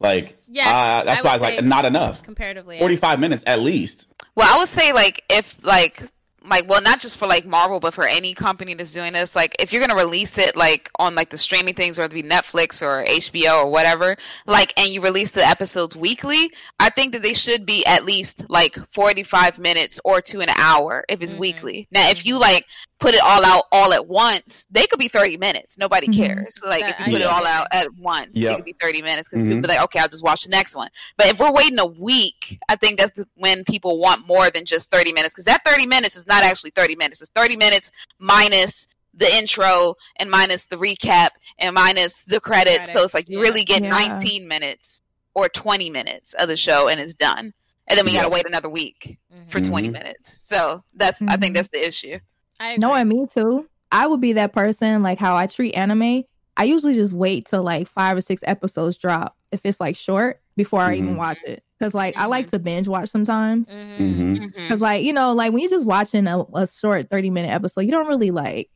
[0.00, 2.78] Like yeah, uh, that's I why I was like not enough comparatively.
[2.78, 4.06] Forty five minutes at least.
[4.34, 6.02] Well, I would say like if like
[6.48, 9.54] like well not just for like marvel but for any company that's doing this like
[9.58, 12.82] if you're gonna release it like on like the streaming things whether it be netflix
[12.82, 17.34] or hbo or whatever like and you release the episodes weekly i think that they
[17.34, 21.40] should be at least like 45 minutes or to an hour if it's mm-hmm.
[21.40, 22.64] weekly now if you like
[22.98, 25.76] put it all out all at once, they could be 30 minutes.
[25.78, 26.22] Nobody mm-hmm.
[26.22, 26.60] cares.
[26.66, 28.52] like if you put it all out at once, yep.
[28.52, 29.52] it could be 30 minutes because mm-hmm.
[29.52, 30.88] people be like, okay, I'll just watch the next one.
[31.16, 34.90] But if we're waiting a week, I think that's when people want more than just
[34.90, 37.20] 30 minutes because that 30 minutes is not actually 30 minutes.
[37.20, 42.76] It's 30 minutes minus the intro and minus the recap and minus the credits.
[42.76, 43.44] credits so it's like you yeah.
[43.44, 43.88] really get yeah.
[43.90, 45.00] 19 minutes
[45.34, 47.52] or 20 minutes of the show and it's done.
[47.88, 49.48] And then we got to wait another week mm-hmm.
[49.48, 50.42] for 20 minutes.
[50.42, 51.30] So that's, mm-hmm.
[51.30, 51.54] I think mm-hmm.
[51.54, 52.18] that's the issue.
[52.60, 53.68] I no, and me too.
[53.92, 56.24] I would be that person, like how I treat anime.
[56.56, 60.40] I usually just wait till like five or six episodes drop if it's like short
[60.56, 61.18] before I even mm-hmm.
[61.18, 61.62] watch it.
[61.78, 62.22] Cause like mm-hmm.
[62.22, 63.68] I like to binge watch sometimes.
[63.68, 64.68] Mm-hmm.
[64.68, 67.82] Cause like you know like when you're just watching a, a short thirty minute episode,
[67.82, 68.70] you don't really like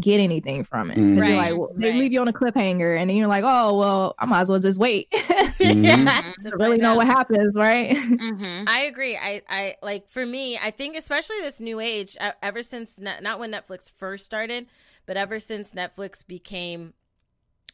[0.00, 0.98] get anything from it.
[0.98, 1.18] Mm-hmm.
[1.18, 4.14] Right, like, well, they leave you on a cliffhanger, and then you're like, oh well,
[4.18, 5.10] I might as well just wait.
[5.12, 6.48] mm-hmm.
[6.58, 7.96] really know what happens, right?
[8.18, 8.64] Mm-hmm.
[8.66, 9.16] I agree.
[9.16, 12.16] I I like for me, I think especially this new age.
[12.42, 14.66] Ever since not when Netflix first started,
[15.06, 16.94] but ever since Netflix became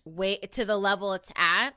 [0.04, 1.70] way to the level it's at,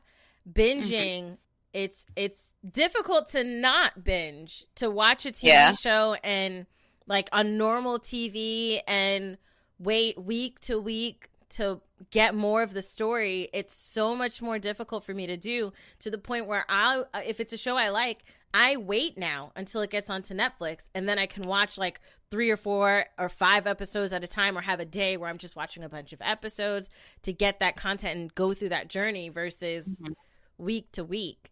[0.52, 1.24] binging.
[1.24, 1.34] Mm-hmm.
[1.74, 5.72] It's it's difficult to not binge to watch a TV yeah.
[5.72, 6.66] show and
[7.08, 9.38] like on normal TV and
[9.80, 15.04] wait week to week to get more of the story it's so much more difficult
[15.04, 18.24] for me to do to the point where i if it's a show i like
[18.54, 22.50] i wait now until it gets onto netflix and then i can watch like three
[22.50, 25.56] or four or five episodes at a time or have a day where i'm just
[25.56, 26.90] watching a bunch of episodes
[27.22, 30.14] to get that content and go through that journey versus mm-hmm.
[30.58, 31.52] week to week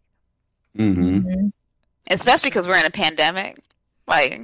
[0.76, 1.48] mm-hmm.
[2.10, 3.58] especially because we're in a pandemic
[4.06, 4.42] like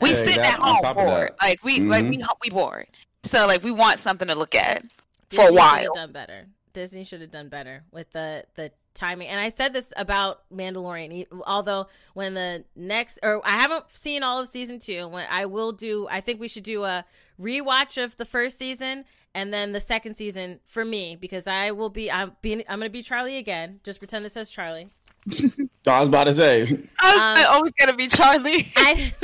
[0.00, 1.32] we sit at home bored.
[1.40, 1.88] Like we mm-hmm.
[1.88, 2.86] like we we bored.
[3.24, 4.82] So like we want something to look at
[5.28, 5.94] Disney for a while.
[5.94, 6.46] done better.
[6.72, 9.28] Disney should have done better with the the timing.
[9.28, 11.26] And I said this about Mandalorian.
[11.46, 15.08] Although when the next or I haven't seen all of season two.
[15.08, 17.04] When I will do, I think we should do a
[17.40, 21.90] rewatch of the first season and then the second season for me because I will
[21.90, 23.80] be I'm being I'm gonna be Charlie again.
[23.84, 24.88] Just pretend this says Charlie.
[25.86, 26.62] I was about to say.
[27.00, 28.70] I was um, always gonna be Charlie.
[28.76, 29.14] I,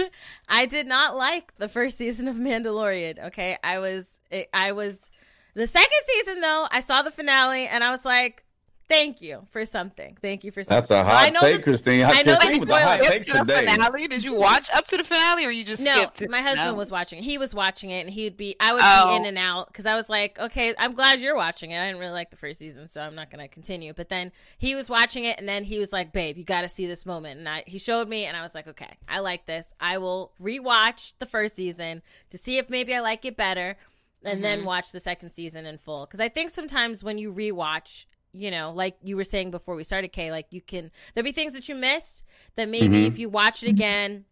[0.48, 3.26] I did not like the first season of Mandalorian.
[3.26, 4.20] Okay, I was,
[4.54, 5.10] I was,
[5.54, 6.66] the second season though.
[6.70, 8.45] I saw the finale and I was like,
[8.88, 10.16] Thank you for something.
[10.22, 10.76] Thank you for something.
[10.76, 12.04] That's a hot so take, this, Christine.
[12.04, 14.06] I know Christine with the hot take to the finale.
[14.06, 15.92] Did you watch up to the finale, or you just no?
[15.92, 16.74] Skipped my husband no.
[16.74, 17.20] was watching.
[17.20, 18.54] He was watching it, and he'd be.
[18.60, 19.08] I would oh.
[19.08, 21.80] be in and out because I was like, okay, I'm glad you're watching it.
[21.80, 23.92] I didn't really like the first season, so I'm not going to continue.
[23.92, 26.68] But then he was watching it, and then he was like, babe, you got to
[26.68, 27.40] see this moment.
[27.40, 29.74] And I, he showed me, and I was like, okay, I like this.
[29.80, 33.76] I will rewatch the first season to see if maybe I like it better
[34.24, 34.42] and mm-hmm.
[34.42, 36.06] then watch the second season in full.
[36.06, 39.84] Because I think sometimes when you rewatch you know, like you were saying before we
[39.84, 42.24] started, Kay, like you can there'll be things that you missed
[42.56, 43.06] that maybe mm-hmm.
[43.06, 44.24] if you watch it again,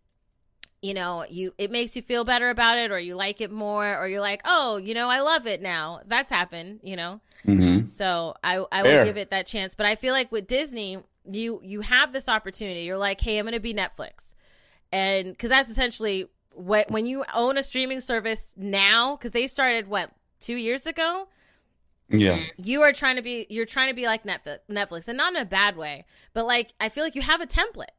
[0.84, 3.96] you know, you it makes you feel better about it or you like it more
[3.96, 7.20] or you're like, "Oh, you know, I love it now." That's happened, you know.
[7.46, 7.86] Mm-hmm.
[7.86, 10.98] So, I I will give it that chance, but I feel like with Disney,
[11.30, 12.82] you you have this opportunity.
[12.82, 14.34] You're like, "Hey, I'm going to be Netflix."
[14.92, 19.88] And cuz that's essentially what when you own a streaming service now cuz they started
[19.88, 21.28] what 2 years ago?
[22.08, 22.38] Yeah.
[22.56, 25.40] You are trying to be you're trying to be like Netflix, Netflix and not in
[25.40, 27.94] a bad way, but like I feel like you have a template.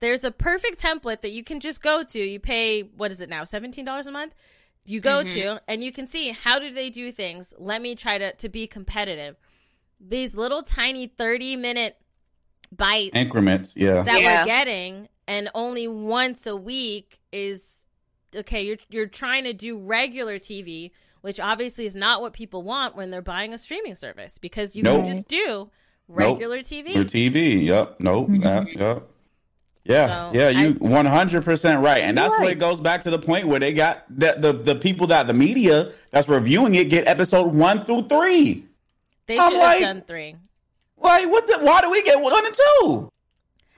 [0.00, 2.18] There's a perfect template that you can just go to.
[2.18, 3.42] You pay what is it now?
[3.42, 4.34] $17 a month?
[4.84, 5.34] You go mm-hmm.
[5.34, 7.54] to and you can see how do they do things.
[7.56, 9.36] Let me try to to be competitive.
[10.00, 11.96] These little tiny 30 minute
[12.70, 14.02] bites increments, yeah.
[14.02, 14.40] That yeah.
[14.40, 17.86] we're getting and only once a week is
[18.34, 20.90] okay, you're you're trying to do regular TV
[21.22, 24.82] which obviously is not what people want when they're buying a streaming service because you
[24.82, 25.04] nope.
[25.04, 25.70] can just do
[26.08, 26.66] regular nope.
[26.66, 26.92] TV.
[26.92, 28.78] For TV, yep, nope, mm-hmm.
[28.78, 29.08] yep.
[29.84, 32.40] Yeah, so yeah, you one hundred percent right, and that's right.
[32.42, 35.26] where it goes back to the point where they got the, the the people that
[35.26, 38.64] the media that's reviewing it get episode one through three.
[39.26, 40.36] They should have like, done three.
[40.98, 41.48] Like, what?
[41.48, 43.11] The, why do we get one and two?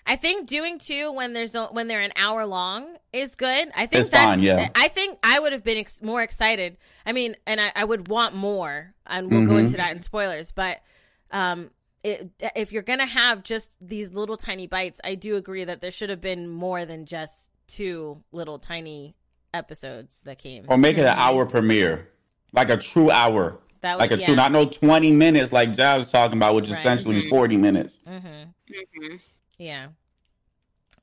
[0.06, 3.68] I think doing two when there's a, when they're an hour long is good.
[3.74, 4.68] I think it's that's fine, yeah.
[4.74, 6.76] I think I would have been ex- more excited.
[7.06, 9.50] I mean, and I, I would want more, and we'll mm-hmm.
[9.50, 10.50] go into that in spoilers.
[10.50, 10.82] But
[11.30, 11.70] um,
[12.02, 15.90] it, if you're gonna have just these little tiny bites, I do agree that there
[15.90, 19.14] should have been more than just two little tiny
[19.54, 20.66] episodes that came.
[20.68, 21.20] Or make it an mm-hmm.
[21.20, 22.10] hour premiere,
[22.52, 23.58] like a true hour.
[23.80, 24.26] That would, like a yeah.
[24.26, 26.78] true, not no twenty minutes like Jazz was talking about, which right.
[26.78, 27.28] essentially mm-hmm.
[27.30, 28.00] forty minutes.
[28.06, 28.26] Mm-hmm.
[28.26, 29.16] mm-hmm.
[29.58, 29.88] Yeah.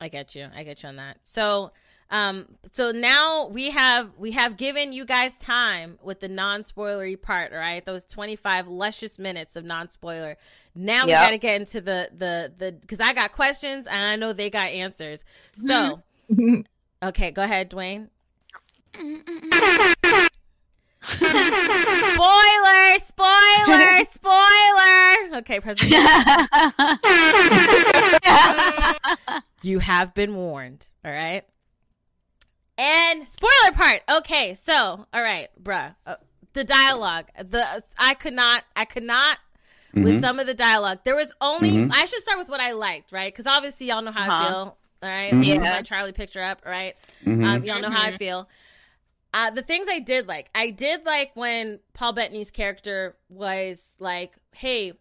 [0.00, 0.48] I get you.
[0.54, 1.18] I get you on that.
[1.24, 1.72] So
[2.10, 7.52] um so now we have we have given you guys time with the non-spoilery part,
[7.52, 7.84] right?
[7.84, 10.36] Those 25 luscious minutes of non-spoiler.
[10.74, 11.06] Now yep.
[11.06, 14.32] we got to get into the the the cuz I got questions and I know
[14.32, 15.24] they got answers.
[15.56, 16.02] So
[17.02, 18.10] Okay, go ahead, Dwayne.
[22.14, 25.38] spoiler, spoiler, spoiler.
[25.38, 26.08] Okay, President.
[29.62, 30.86] you have been warned.
[31.04, 31.44] All right.
[32.78, 34.02] And spoiler part.
[34.10, 35.94] Okay, so all right, bruh.
[36.06, 36.16] Uh,
[36.54, 37.26] the dialogue.
[37.36, 38.64] The I could not.
[38.74, 39.38] I could not.
[39.94, 40.04] Mm-hmm.
[40.04, 41.72] With some of the dialogue, there was only.
[41.72, 41.92] Mm-hmm.
[41.92, 43.32] I should start with what I liked, right?
[43.32, 44.44] Because obviously, y'all know how uh-huh.
[44.44, 44.78] I feel.
[45.02, 45.32] All right?
[45.32, 45.42] mm-hmm.
[45.42, 45.58] yeah.
[45.58, 46.94] My Charlie picture up, right?
[47.24, 47.44] Mm-hmm.
[47.44, 48.16] Um, y'all know how I mm-hmm.
[48.16, 48.48] feel.
[49.34, 54.34] Uh, the things I did like, I did like when Paul Bettany's character was like,
[54.52, 54.92] "Hey,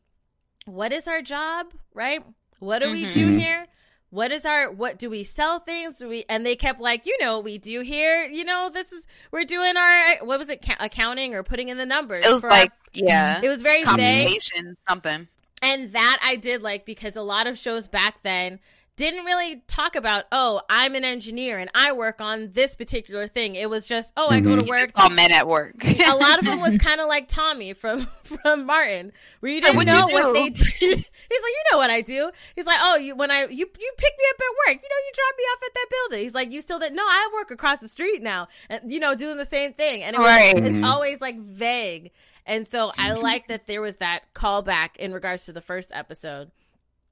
[0.65, 1.73] what is our job?
[1.93, 2.23] Right?
[2.59, 3.11] What do we mm-hmm.
[3.11, 3.37] do mm-hmm.
[3.39, 3.67] here?
[4.11, 5.97] what is our what do we sell things?
[5.97, 8.23] Do we and they kept like you know we do here?
[8.23, 11.85] You know this is we're doing our what was it accounting or putting in the
[11.85, 13.35] numbers it was like our, yeah.
[13.35, 13.45] Mm-hmm.
[13.45, 14.41] It was very vague.
[14.87, 15.27] Something.
[15.63, 18.59] And that i did like because a lot of shows back then
[19.01, 23.55] didn't really talk about oh i'm an engineer and i work on this particular thing
[23.55, 24.33] it was just oh mm-hmm.
[24.33, 27.07] i go to work all men at work a lot of them was kind of
[27.07, 31.63] like tommy from from martin where you didn't know what they did He's like, you
[31.71, 32.29] know what I do.
[32.57, 33.65] He's like, oh, you when I you you
[33.97, 36.23] pick me up at work, you know, you drop me off at that building.
[36.25, 36.95] He's like, you still didn't.
[36.97, 40.03] No, I work across the street now, and you know, doing the same thing.
[40.03, 40.57] And it was, right.
[40.57, 40.83] it's mm-hmm.
[40.83, 42.11] always like vague.
[42.45, 43.21] And so I mm-hmm.
[43.21, 46.51] like that there was that callback in regards to the first episode.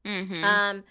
[0.03, 0.43] Mm-hmm.
[0.43, 0.83] Um,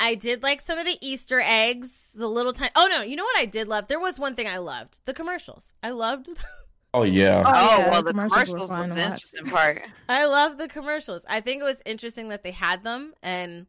[0.00, 2.70] I did like some of the Easter eggs, the little time.
[2.76, 3.88] Oh no, you know what I did love?
[3.88, 5.74] There was one thing I loved: the commercials.
[5.82, 6.28] I loved.
[6.94, 7.42] Oh yeah.
[7.44, 7.90] Oh, oh yeah.
[7.90, 9.84] well, the commercials, commercials was the interesting part.
[10.08, 11.24] I love the commercials.
[11.28, 13.66] I think it was interesting that they had them, and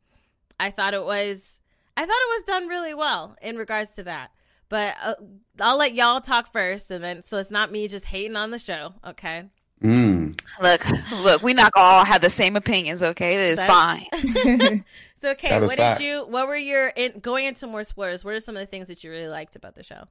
[0.57, 1.59] I thought it was,
[1.97, 4.31] I thought it was done really well in regards to that.
[4.69, 5.15] But uh,
[5.59, 8.59] I'll let y'all talk first, and then so it's not me just hating on the
[8.59, 8.93] show.
[9.05, 9.49] Okay.
[9.83, 10.39] Mm.
[10.61, 10.85] Look,
[11.23, 13.01] look, we not all have the same opinions.
[13.01, 14.05] Okay, it is fine.
[15.15, 16.25] so, okay, what did you?
[16.25, 18.25] What were your in, going into more spoilers?
[18.25, 20.03] What are some of the things that you really liked about the show?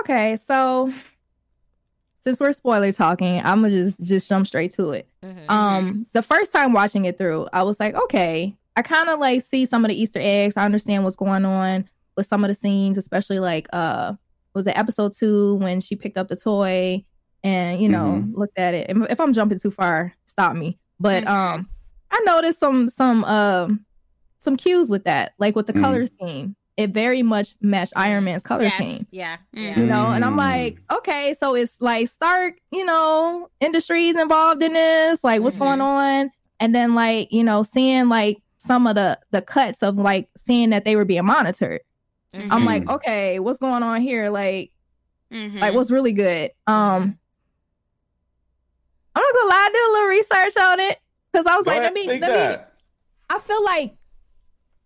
[0.00, 0.92] Okay, so
[2.20, 5.08] since we're spoiler talking, I'm gonna just just jump straight to it.
[5.22, 5.50] Mm-hmm.
[5.50, 9.42] Um, the first time watching it through, I was like, okay, I kind of like
[9.42, 10.56] see some of the Easter eggs.
[10.56, 14.14] I understand what's going on with some of the scenes, especially like uh,
[14.54, 17.04] was it episode two when she picked up the toy
[17.44, 18.36] and you know mm-hmm.
[18.38, 18.90] looked at it.
[18.90, 20.78] If I'm jumping too far, stop me.
[20.98, 21.32] But mm-hmm.
[21.32, 21.68] um,
[22.10, 23.74] I noticed some some um uh,
[24.38, 26.16] some cues with that, like with the color mm-hmm.
[26.16, 28.74] scheme it very much matched Iron Man's color yes.
[28.74, 29.06] scheme.
[29.10, 29.36] Yeah.
[29.52, 29.78] yeah.
[29.78, 34.72] You know, and I'm like, okay, so it's like Stark, you know, industries involved in
[34.72, 35.64] this, like what's mm-hmm.
[35.64, 36.30] going on?
[36.60, 40.70] And then like, you know, seeing like some of the the cuts of like seeing
[40.70, 41.82] that they were being monitored.
[42.34, 42.52] Mm-hmm.
[42.52, 44.30] I'm like, okay, what's going on here?
[44.30, 44.72] Like
[45.32, 45.58] mm-hmm.
[45.58, 46.50] like what's really good?
[46.66, 47.18] Um
[49.14, 50.98] I'm not gonna lie, I did a little research on it.
[51.32, 52.60] Cause I was Go like, let me let that.
[52.60, 52.64] me
[53.30, 53.92] I feel like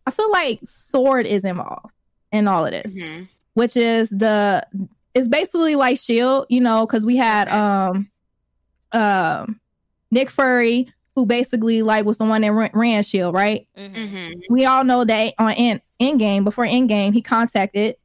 [0.06, 1.92] I feel like Sword is involved
[2.32, 3.24] in all of this, mm-hmm.
[3.54, 4.66] which is the
[5.14, 8.10] it's basically like Shield, you know, because we had um
[8.92, 9.46] uh,
[10.10, 13.66] Nick Fury who basically like was the one that ran Shield, right?
[13.76, 13.96] Mm-hmm.
[13.96, 14.40] mm-hmm.
[14.48, 17.96] We all know that on in Endgame before Endgame he contacted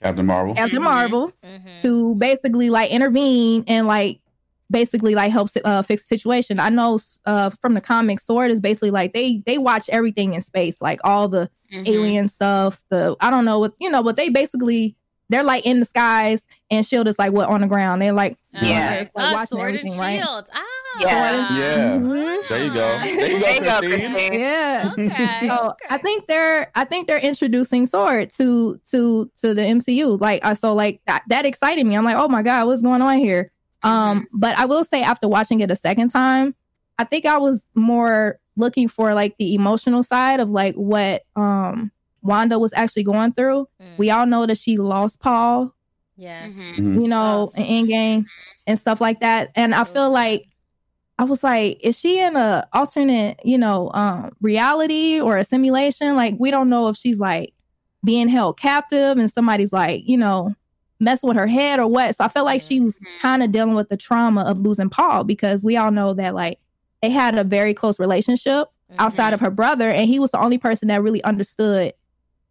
[0.00, 0.84] Captain Marvel, Captain mm-hmm.
[0.84, 1.76] Marvel, mm-hmm.
[1.76, 4.20] to basically like intervene and like
[4.74, 6.58] basically like helps uh, fix the situation.
[6.58, 10.40] I know uh, from the comic, Sword is basically like they they watch everything in
[10.40, 11.86] space, like all the mm-hmm.
[11.86, 12.84] alien stuff.
[12.90, 14.96] The I don't know what you know, but they basically
[15.30, 18.02] they're like in the skies, and Shield is like what on the ground.
[18.02, 20.00] They're like yeah, like, uh, Sword and Shield.
[20.00, 20.22] Right?
[20.52, 20.64] Ah.
[21.00, 21.98] Yeah, yeah.
[21.98, 22.48] Mm-hmm.
[22.48, 22.98] There you go.
[23.02, 24.40] There you go, Christine.
[24.40, 24.92] Yeah.
[24.92, 25.48] Okay.
[25.48, 25.86] So okay.
[25.90, 30.20] I think they're I think they're introducing Sword to to to the MCU.
[30.20, 31.96] Like I so like that that excited me.
[31.96, 33.48] I'm like, oh my god, what's going on here?
[33.84, 36.54] Um, but I will say after watching it a second time,
[36.98, 41.90] I think I was more looking for like the emotional side of like what um
[42.22, 43.68] Wanda was actually going through.
[43.80, 43.98] Mm.
[43.98, 45.74] We all know that she lost Paul.
[46.16, 46.52] Yes.
[46.52, 46.60] Mm-hmm.
[46.62, 47.00] mm-hmm.
[47.00, 48.26] You know, in Endgame
[48.66, 49.50] and stuff like that.
[49.54, 50.46] And I feel like
[51.18, 56.16] I was like, is she in a alternate, you know, um, reality or a simulation?
[56.16, 57.52] Like, we don't know if she's like
[58.04, 60.54] being held captive and somebody's like, you know,
[61.00, 62.16] messing with her head or what.
[62.16, 63.20] So I felt like she was mm-hmm.
[63.20, 66.58] kind of dealing with the trauma of losing Paul because we all know that like
[67.02, 68.96] they had a very close relationship mm-hmm.
[68.98, 71.92] outside of her brother, and he was the only person that really understood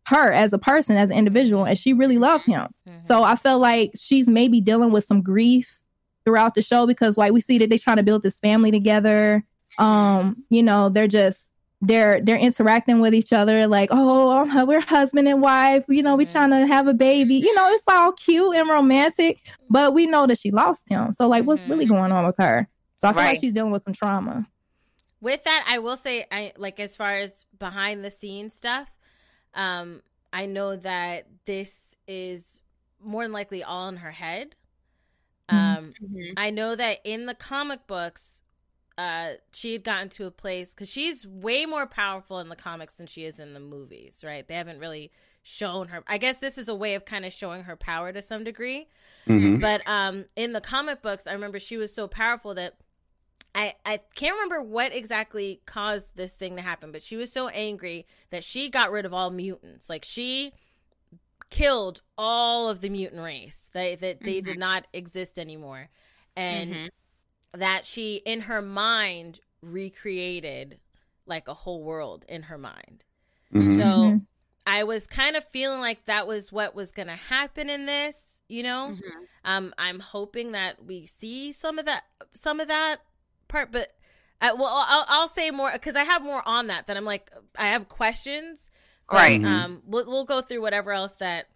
[0.07, 2.67] her as a person, as an individual, and she really loved him.
[2.87, 3.03] Mm-hmm.
[3.03, 5.79] So I felt like she's maybe dealing with some grief
[6.25, 9.43] throughout the show because like we see that they're trying to build this family together.
[9.79, 11.52] Um, you know, they're just
[11.85, 16.25] they're they're interacting with each other like oh we're husband and wife you know we
[16.25, 20.25] trying to have a baby you know it's all cute and romantic but we know
[20.25, 21.95] that she lost him so like what's really mm-hmm.
[21.95, 22.67] going on with her
[22.97, 23.29] so i feel right.
[23.31, 24.47] like she's dealing with some trauma
[25.19, 28.89] with that i will say i like as far as behind the scenes stuff
[29.53, 32.61] um i know that this is
[33.03, 34.55] more than likely all in her head
[35.49, 35.77] mm-hmm.
[35.79, 36.33] um mm-hmm.
[36.37, 38.42] i know that in the comic books
[38.97, 42.95] uh she had gotten to a place because she's way more powerful in the comics
[42.95, 45.11] than she is in the movies right they haven't really
[45.45, 46.01] shown her.
[46.07, 48.87] I guess this is a way of kind of showing her power to some degree.
[49.27, 49.59] Mhm.
[49.59, 52.75] But um, in the comic books, I remember she was so powerful that
[53.53, 57.49] I I can't remember what exactly caused this thing to happen, but she was so
[57.49, 59.89] angry that she got rid of all mutants.
[59.89, 60.53] Like she
[61.49, 63.69] killed all of the mutant race.
[63.73, 65.89] They that they did not exist anymore,
[66.37, 66.89] and Mhm.
[67.53, 70.79] That she in her mind recreated
[71.25, 73.05] like a whole world in her mind.
[73.53, 73.77] Mhm.
[73.77, 74.25] So Mhm.
[74.65, 78.41] I was kind of feeling like that was what was going to happen in this,
[78.49, 78.95] you know?
[78.97, 79.27] Mhm.
[79.45, 83.01] Um I'm hoping that we see some of that some of that
[83.47, 83.93] part but
[84.41, 87.29] uh, well I'll I'll say more cuz I have more on that that I'm like
[87.57, 88.69] I have questions.
[89.09, 89.43] but, Right.
[89.43, 91.49] Um we'll we'll go through whatever else that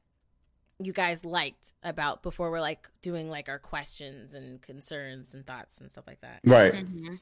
[0.80, 5.80] you guys liked about before we're like doing like our questions and concerns and thoughts
[5.82, 6.40] and stuff like that.
[6.46, 6.74] Right.
[6.74, 7.20] Mhm.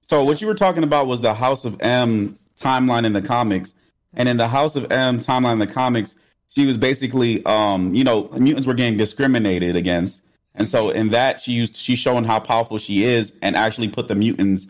[0.00, 3.74] So what you were talking about was the House of M timeline in the comics,
[4.14, 6.14] and in the House of M timeline in the comics,
[6.48, 10.22] she was basically, um, you know, mutants were getting discriminated against,
[10.54, 14.08] and so in that she used she's showing how powerful she is, and actually put
[14.08, 14.66] the mutants,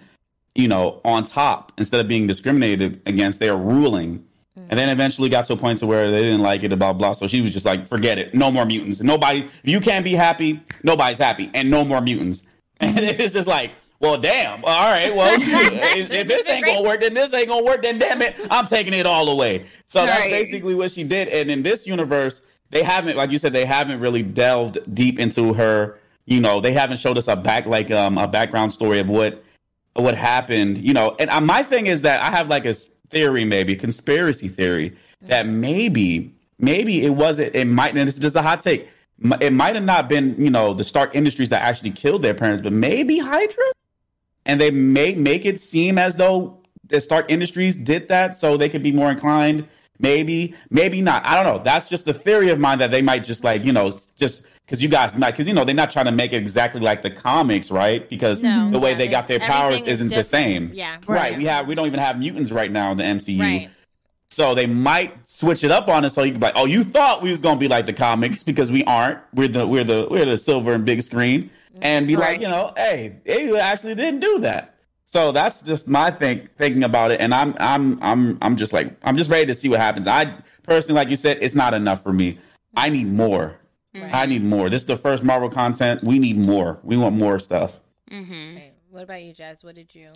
[0.55, 3.39] you know, on top instead of being discriminated against.
[3.41, 4.25] They are ruling,
[4.69, 7.13] and then eventually got to a point to where they didn't like it, blah blah.
[7.13, 9.01] So she was just like, forget it, no more mutants.
[9.01, 12.43] Nobody, if you can't be happy, nobody's happy, and no more mutants.
[12.81, 14.63] And it's just like, well, damn.
[14.65, 17.83] All right, well, if this ain't gonna work, then this ain't gonna work.
[17.83, 19.65] Then damn it, I'm taking it all away.
[19.87, 20.31] So that's Right.
[20.31, 21.29] basically what she did.
[21.29, 25.55] And in this universe, they haven't, like you said, they haven't really delved deep into
[25.55, 25.99] her.
[26.27, 29.43] You know, they haven't showed us a back, like um, a background story of what
[29.95, 30.77] what happened.
[30.79, 32.75] You know, and uh, my thing is that I have like a
[33.11, 35.61] theory, maybe conspiracy theory, that mm-hmm.
[35.61, 37.55] maybe maybe it wasn't.
[37.55, 38.89] It might, and it's just a hot take.
[39.41, 42.63] It might have not been, you know, the Stark Industries that actually killed their parents,
[42.63, 43.65] but maybe Hydra
[44.47, 48.69] and they may make it seem as though the Stark Industries did that so they
[48.69, 49.67] could be more inclined.
[49.99, 51.27] Maybe, maybe not.
[51.27, 51.63] I don't know.
[51.63, 54.83] That's just the theory of mine that they might just like, you know, just because
[54.83, 57.11] you guys might, because you know, they're not trying to make it exactly like the
[57.11, 58.09] comics, right?
[58.11, 60.73] Because No, the way they they- got their powers is isn't the same.
[60.75, 60.97] Yeah.
[61.07, 61.37] Right.
[61.39, 63.41] We have, we don't even have mutants right now in the MCU.
[63.41, 63.71] Right.
[64.31, 66.83] So they might switch it up on us so you can be like, oh, you
[66.85, 69.21] thought we was gonna be like the comics because we aren't.
[69.33, 71.49] We're the we're the we're the silver and big screen.
[71.81, 74.75] And be like, you know, hey, they actually didn't do that.
[75.07, 77.21] So that's just my think thinking about it.
[77.21, 80.09] And I'm I'm I'm I'm just like I'm just ready to see what happens.
[80.09, 82.39] I personally, like you said, it's not enough for me.
[82.77, 83.57] I need more.
[84.05, 84.69] I need more.
[84.71, 86.03] This is the first Marvel content.
[86.03, 86.79] We need more.
[86.83, 87.81] We want more stuff.
[88.11, 88.57] Mhm.
[88.57, 88.73] Okay.
[88.91, 89.63] What about you, Jazz?
[89.65, 90.13] What did you?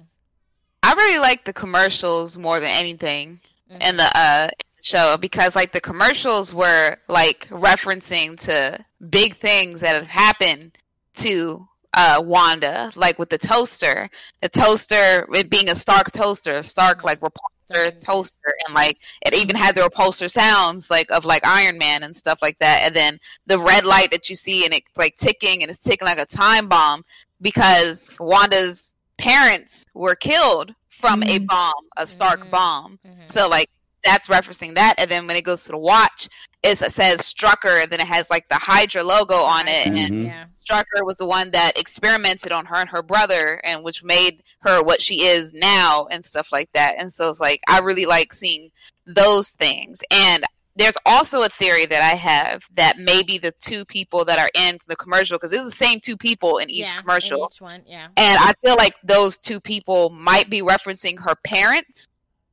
[0.83, 3.41] I really like the commercials more than anything
[3.71, 3.83] Mm-hmm.
[3.83, 4.49] in the uh
[4.83, 10.77] show because like the commercials were like referencing to big things that have happened
[11.15, 14.09] to uh Wanda, like with the toaster,
[14.41, 17.60] the toaster it being a Stark toaster, Stark like repulsor
[17.99, 22.17] toaster, and like it even had the repulsor sounds like of like Iron Man and
[22.17, 25.63] stuff like that, and then the red light that you see and it like ticking
[25.63, 27.05] and it's ticking like a time bomb
[27.41, 31.47] because Wanda's parents were killed from a Mhm.
[31.47, 32.51] bomb, a Stark Mhm.
[32.51, 32.99] bomb.
[33.07, 33.33] Mhm.
[33.33, 33.71] So like
[34.03, 36.29] that's referencing that, and then when it goes to the watch,
[36.63, 40.25] it says Strucker, and then it has like the Hydra logo on it, and Mhm.
[40.27, 40.45] Yeah.
[40.55, 44.83] Strucker was the one that experimented on her and her brother, and which made her
[44.83, 46.97] what she is now, and stuff like that.
[46.99, 48.71] And so it's like I really like seeing
[49.07, 50.03] those things.
[50.11, 50.45] And
[50.77, 54.79] there's also a theory that I have that maybe the two people that are in
[54.87, 57.83] the commercial, because it's the same two people in each yeah, in commercial, each one.
[57.87, 58.07] Yeah.
[58.17, 62.09] and I feel like those two people might be referencing her parents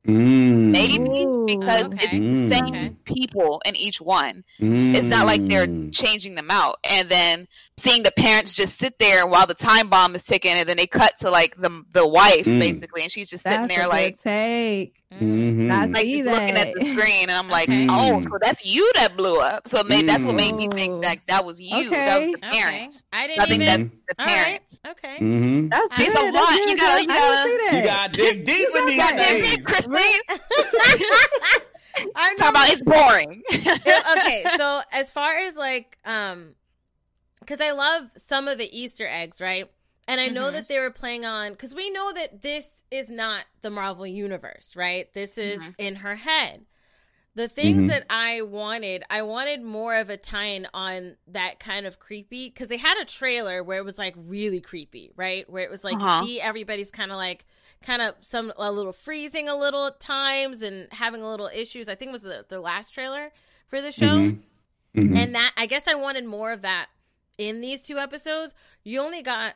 [0.08, 0.70] Mm.
[0.70, 0.98] maybe
[1.46, 2.08] because okay.
[2.12, 2.92] it's the same Okay.
[3.04, 4.42] people in each one.
[4.58, 5.92] It's not like they're Mm.
[5.94, 6.78] changing them out.
[6.88, 10.68] And then seeing the parents just sit there while the time bomb is ticking, and
[10.68, 12.58] then they cut to like the the wife Mm.
[12.60, 14.14] basically, and she's just sitting there like.
[14.16, 14.94] good take.
[15.14, 15.68] Mhm.
[15.70, 17.86] That's Like see just looking at the screen, and I'm like, Okay.
[17.88, 18.22] oh, Mm.
[18.24, 19.66] so that's you that blew up.
[19.68, 21.88] So maybe that's what made me think that that was you.
[21.90, 23.02] That was the parents.
[23.12, 23.66] I didn't I think even.
[23.66, 24.34] That's the All right.
[24.44, 24.80] parents.
[24.86, 25.16] Okay.
[25.20, 25.70] Mhm.
[25.70, 26.34] That's There's good.
[26.34, 26.48] a lot.
[26.50, 27.02] good, You gotta- Jess.
[27.02, 29.66] you gotta- didn't see You got to dig deep in these things.
[30.00, 31.62] It,
[32.16, 33.42] I'm Talk about it's boring.
[34.18, 36.54] okay, so as far as like um
[37.46, 39.70] cuz I love some of the Easter eggs, right?
[40.06, 40.52] And I know Mhm.
[40.52, 44.74] that they were playing on cuz we know that this is not the Marvel universe,
[44.76, 45.12] right?
[45.14, 45.74] This is Mhm.
[45.78, 46.66] in her head.
[47.34, 47.88] The things Mhm.
[47.88, 52.68] that I wanted, I wanted more of a tie-in on that kind of creepy cuz
[52.68, 55.48] they had a trailer where it was like really creepy, right?
[55.48, 56.20] Where it was like Uh-huh.
[56.20, 57.44] see everybody's kind of like
[57.82, 61.88] kind of some a little freezing a little at times and having a little issues.
[61.88, 63.32] I think it was the, the last trailer
[63.66, 64.06] for the show.
[64.06, 64.42] Mhm.
[64.94, 65.16] Mhm.
[65.16, 66.88] And that I guess I wanted more of that
[67.36, 68.54] in these two episodes.
[68.82, 69.54] You only got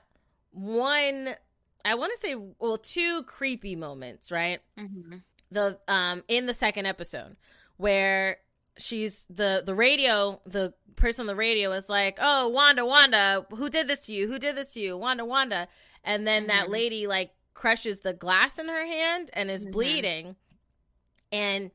[0.53, 1.35] one
[1.85, 4.61] I want to say well two creepy moments, right?
[4.79, 5.23] Mhm.
[5.51, 7.37] The um in the second episode
[7.77, 8.39] where
[8.79, 13.69] she's the the radio the person on the radio is like, "Oh, Wanda, Wanda, who
[13.69, 14.29] did this to you?
[14.29, 14.97] Who did this to you?
[14.97, 15.69] Wanda, Wanda."
[16.05, 16.57] And then mm-hmm.
[16.57, 19.73] that lady like crushes the glass in her hand and is mm-hmm.
[19.73, 20.37] bleeding.
[21.31, 21.71] And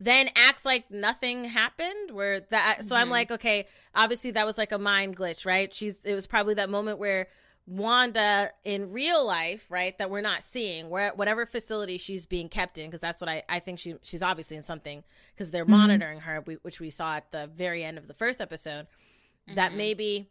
[0.00, 3.02] then acts like nothing happened where that so mm-hmm.
[3.02, 6.54] i'm like okay obviously that was like a mind glitch right she's it was probably
[6.54, 7.28] that moment where
[7.66, 12.78] wanda in real life right that we're not seeing where whatever facility she's being kept
[12.78, 15.04] in because that's what i i think she she's obviously in something
[15.34, 15.72] because they're mm-hmm.
[15.72, 19.56] monitoring her which we saw at the very end of the first episode mm-hmm.
[19.56, 20.30] that maybe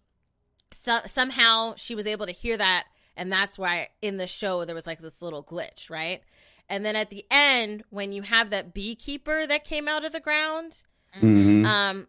[0.71, 2.85] so, somehow she was able to hear that
[3.17, 6.21] and that's why in the show there was like this little glitch right
[6.69, 10.19] and then at the end, when you have that beekeeper that came out of the
[10.19, 10.83] ground,
[11.15, 11.65] mm-hmm.
[11.65, 12.07] um,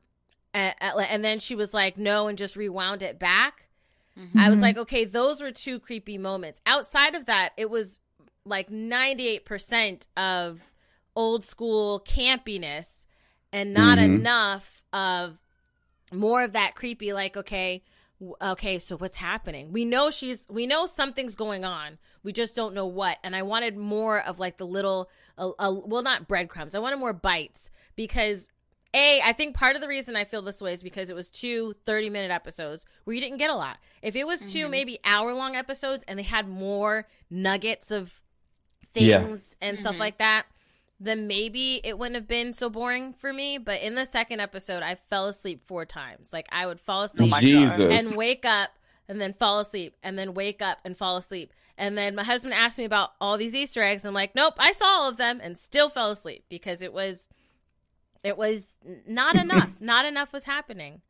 [0.53, 3.69] and, and, then she was like, no, and just rewound it back.
[4.19, 4.39] Mm-hmm.
[4.39, 6.61] I was like, okay, those were two creepy moments.
[6.67, 8.01] Outside of that, it was
[8.45, 10.61] like 98% of
[11.15, 13.07] old school campiness
[13.53, 14.15] and not mm-hmm.
[14.17, 15.41] enough of
[16.13, 17.85] more of that creepy, like, okay,
[18.41, 19.73] okay, so what's happening?
[19.73, 21.99] We know she's, we know something's going on.
[22.23, 23.19] We just don't know what.
[23.23, 26.75] And I wanted more of like the little, uh, uh, well, not breadcrumbs.
[26.75, 28.51] I wanted more bites because
[28.95, 31.31] a, I think part of the reason I feel this way is because it was
[31.31, 33.79] two 30 minute episodes where you didn't get a lot.
[34.03, 34.71] If it was 2 mm-hmm.
[34.71, 38.21] maybe hour long episodes and they had more nuggets of
[38.93, 39.07] things
[39.61, 39.69] yeah.
[39.69, 39.83] and mm-hmm.
[39.83, 40.47] stuff like that,
[41.01, 43.59] then maybe it wouldn't have been so boring for me.
[43.59, 46.32] But in the second episode, I fell asleep four times.
[46.32, 48.70] Like I would fall asleep oh and wake up
[49.09, 51.53] and then fall asleep and then wake up and fall asleep.
[51.76, 54.05] And then my husband asked me about all these Easter eggs.
[54.05, 57.28] I'm like, nope, I saw all of them and still fell asleep because it was,
[58.24, 58.76] it was
[59.07, 59.80] not enough.
[59.80, 61.03] not enough was happening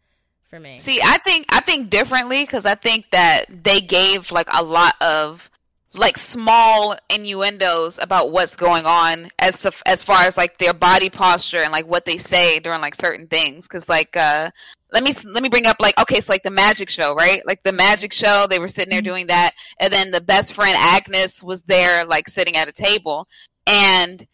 [0.49, 0.79] for me.
[0.79, 4.95] See, I think I think differently because I think that they gave like a lot
[5.01, 5.51] of
[5.95, 11.63] like small innuendos about what's going on as as far as like their body posture
[11.63, 13.67] and like what they say during like certain things.
[13.67, 14.51] Because like uh
[14.93, 17.41] let me let me bring up like okay so like the magic show right?
[17.47, 19.09] Like the magic show they were sitting there mm-hmm.
[19.09, 23.27] doing that and then the best friend agnes was there like sitting at a table.
[23.67, 24.27] And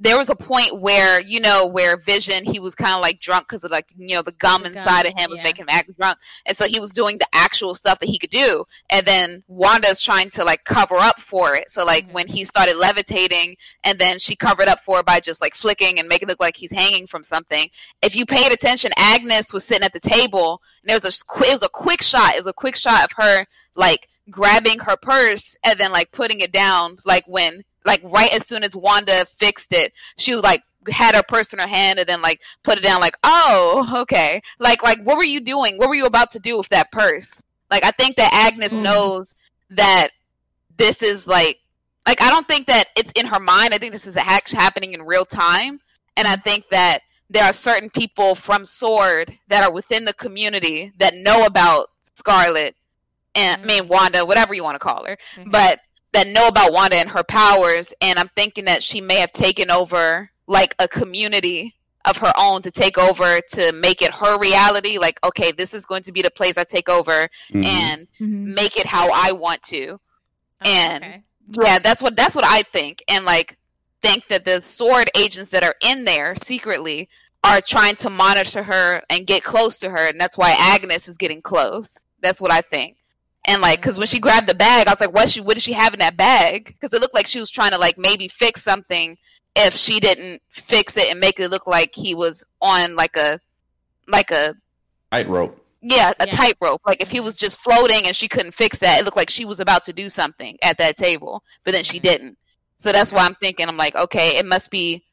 [0.00, 3.46] there was a point where you know where Vision he was kind of like drunk
[3.46, 5.34] because of like you know the gum the inside gum, of him yeah.
[5.36, 8.18] was making him act drunk, and so he was doing the actual stuff that he
[8.18, 11.70] could do, and then Wanda's trying to like cover up for it.
[11.70, 12.14] So like mm-hmm.
[12.14, 15.98] when he started levitating, and then she covered up for it by just like flicking
[15.98, 17.68] and making it look like he's hanging from something.
[18.02, 21.52] If you paid attention, Agnes was sitting at the table, and there was a it
[21.52, 22.34] was a quick shot.
[22.34, 23.44] It was a quick shot of her
[23.74, 28.46] like grabbing her purse and then like putting it down like when like right as
[28.46, 32.22] soon as Wanda fixed it, she like had her purse in her hand and then
[32.22, 34.40] like put it down like, oh, okay.
[34.58, 35.76] Like like what were you doing?
[35.76, 37.42] What were you about to do with that purse?
[37.70, 38.82] Like I think that Agnes mm.
[38.82, 39.34] knows
[39.70, 40.08] that
[40.76, 41.60] this is like
[42.06, 43.74] like I don't think that it's in her mind.
[43.74, 45.80] I think this is actually happening in real time.
[46.16, 50.92] And I think that there are certain people from Sword that are within the community
[50.98, 52.74] that know about Scarlet
[53.34, 53.88] and I mean mm.
[53.88, 55.16] Wanda, whatever you want to call her.
[55.36, 55.50] Mm-hmm.
[55.50, 55.80] But
[56.12, 59.70] that know about Wanda and her powers, and I'm thinking that she may have taken
[59.70, 61.74] over like a community
[62.06, 64.98] of her own to take over to make it her reality.
[64.98, 67.64] Like, okay, this is going to be the place I take over mm-hmm.
[67.64, 68.54] and mm-hmm.
[68.54, 70.00] make it how I want to.
[70.62, 71.22] Oh, and okay.
[71.62, 73.02] yeah, that's what that's what I think.
[73.08, 73.56] And like
[74.02, 77.08] think that the sword agents that are in there secretly
[77.44, 81.16] are trying to monitor her and get close to her, and that's why Agnes is
[81.16, 81.96] getting close.
[82.20, 82.96] That's what I think.
[83.46, 85.62] And like, cause when she grabbed the bag, I was like, what she, what did
[85.62, 86.76] she have in that bag?
[86.80, 89.16] Cause it looked like she was trying to like maybe fix something
[89.56, 93.40] if she didn't fix it and make it look like he was on like a,
[94.06, 94.54] like a
[95.10, 95.56] tightrope.
[95.82, 96.36] Yeah, a yeah.
[96.36, 96.82] tightrope.
[96.86, 99.46] Like if he was just floating and she couldn't fix that, it looked like she
[99.46, 102.36] was about to do something at that table, but then she didn't.
[102.78, 105.04] So that's why I'm thinking, I'm like, okay, it must be,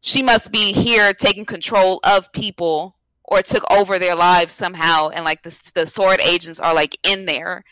[0.00, 5.08] she must be here taking control of people or took over their lives somehow.
[5.08, 7.64] And like the, the sword agents are like in there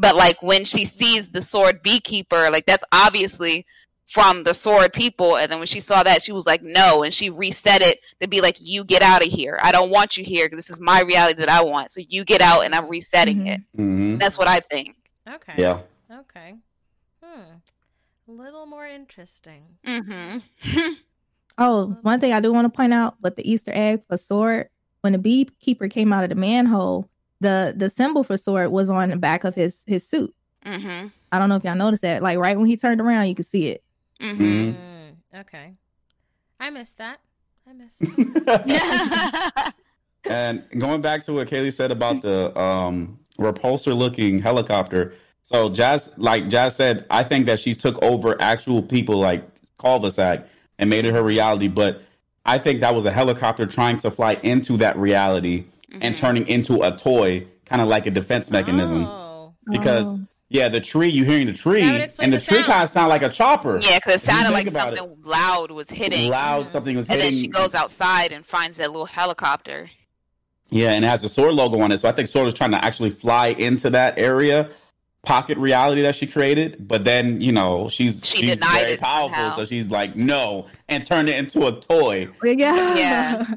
[0.00, 3.66] but like when she sees the sword beekeeper, like that's obviously
[4.06, 5.36] from the sword people.
[5.36, 7.02] And then when she saw that, she was like, no.
[7.02, 9.58] And she reset it to be like, you get out of here.
[9.62, 11.90] I don't want you here because this is my reality that I want.
[11.90, 13.46] So you get out and I'm resetting mm-hmm.
[13.46, 13.60] it.
[13.76, 14.16] Mm-hmm.
[14.16, 14.96] That's what I think.
[15.28, 15.54] Okay.
[15.58, 15.80] Yeah.
[16.10, 16.54] Okay.
[17.22, 17.42] Hmm.
[18.26, 19.62] A little more interesting.
[19.86, 20.88] Mm-hmm.
[21.58, 24.70] oh, one thing I do want to point out, with the Easter egg for sword,
[25.02, 27.08] when the beekeeper came out of the manhole,
[27.40, 30.34] the the symbol for sword was on the back of his his suit.
[30.64, 31.08] Mm-hmm.
[31.32, 32.22] I don't know if y'all noticed that.
[32.22, 33.82] Like right when he turned around, you could see it.
[34.20, 34.42] Mm-hmm.
[34.42, 35.74] Mm, okay,
[36.58, 37.20] I missed that.
[37.68, 38.02] I missed.
[40.22, 40.32] It.
[40.32, 45.14] and going back to what Kaylee said about the um, repulsor looking helicopter.
[45.42, 49.42] So Jazz, like Jazz said, I think that she's took over actual people like
[49.78, 50.46] cul-de-sac
[50.78, 51.68] and made it her reality.
[51.68, 52.02] But
[52.44, 56.02] I think that was a helicopter trying to fly into that reality mm-hmm.
[56.02, 59.04] and turning into a toy, kind of like a defense mechanism.
[59.04, 59.54] Oh.
[59.70, 60.20] Because oh.
[60.48, 63.22] yeah, the tree you're hearing the tree, and the, the tree kind of sound like
[63.22, 63.78] a chopper.
[63.80, 65.26] Yeah, because it sounded like something it.
[65.26, 66.30] loud was hitting.
[66.30, 66.72] Loud, mm-hmm.
[66.72, 67.28] something was and hitting.
[67.28, 69.90] And then she goes outside and finds that little helicopter.
[70.70, 71.98] Yeah, and it has a sword logo on it.
[71.98, 74.70] So I think Sword is trying to actually fly into that area
[75.22, 79.56] pocket reality that she created, but then you know she's she she's very powerful, somehow.
[79.56, 82.28] so she's like no, and turned it into a toy.
[82.42, 83.44] Yeah, yeah.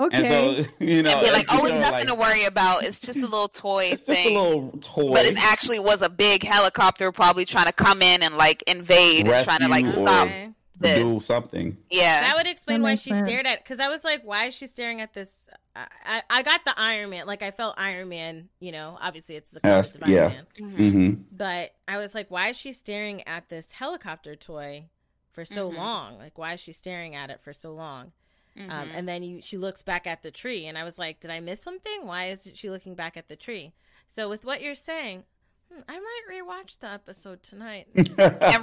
[0.00, 0.56] okay.
[0.56, 2.84] And so you know, and be like, oh, it's nothing like, to worry about.
[2.84, 4.24] It's just a little toy it's thing.
[4.24, 8.02] Just a little toy, but it actually was a big helicopter, probably trying to come
[8.02, 10.28] in and like invade Rescue and trying to like stop.
[10.76, 11.04] This.
[11.04, 11.78] Do something.
[11.88, 13.28] Yeah, that would explain that why she sense.
[13.28, 13.62] stared at.
[13.62, 17.10] Because I was like, why is she staring at this I, I got the Iron
[17.10, 17.26] Man.
[17.26, 18.48] Like I felt Iron Man.
[18.60, 20.28] You know, obviously it's the yes, of Iron yeah.
[20.28, 20.46] Man.
[20.58, 20.82] Mm-hmm.
[20.82, 21.22] mm-hmm.
[21.32, 24.86] But I was like, why is she staring at this helicopter toy
[25.32, 25.78] for so mm-hmm.
[25.78, 26.18] long?
[26.18, 28.12] Like, why is she staring at it for so long?
[28.56, 28.70] Um, mm-hmm.
[28.70, 31.30] Um, and then you, she looks back at the tree, and I was like, did
[31.30, 32.06] I miss something?
[32.06, 33.72] Why is she looking back at the tree?
[34.06, 35.24] So with what you're saying,
[35.72, 38.06] hmm, I might rewatch the episode tonight and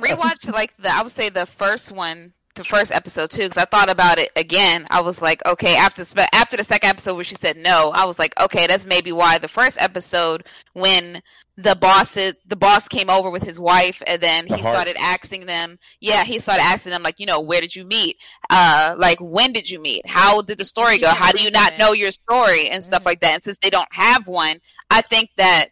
[0.03, 3.65] rewatch like the I would say the first one the first episode too because I
[3.65, 4.85] thought about it again.
[4.89, 6.03] I was like, okay, after
[6.33, 9.37] after the second episode where she said no, I was like, okay, that's maybe why
[9.37, 11.21] the first episode when
[11.57, 15.45] the boss the boss came over with his wife and then he the started asking
[15.45, 18.17] them, yeah, he started asking them like, you know, where did you meet?
[18.49, 20.07] Uh, like when did you meet?
[20.07, 21.09] How did the story go?
[21.09, 23.33] How do you not know your story and stuff like that?
[23.33, 24.57] And since they don't have one,
[24.89, 25.69] I think that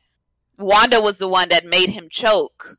[0.58, 2.78] Wanda was the one that made him choke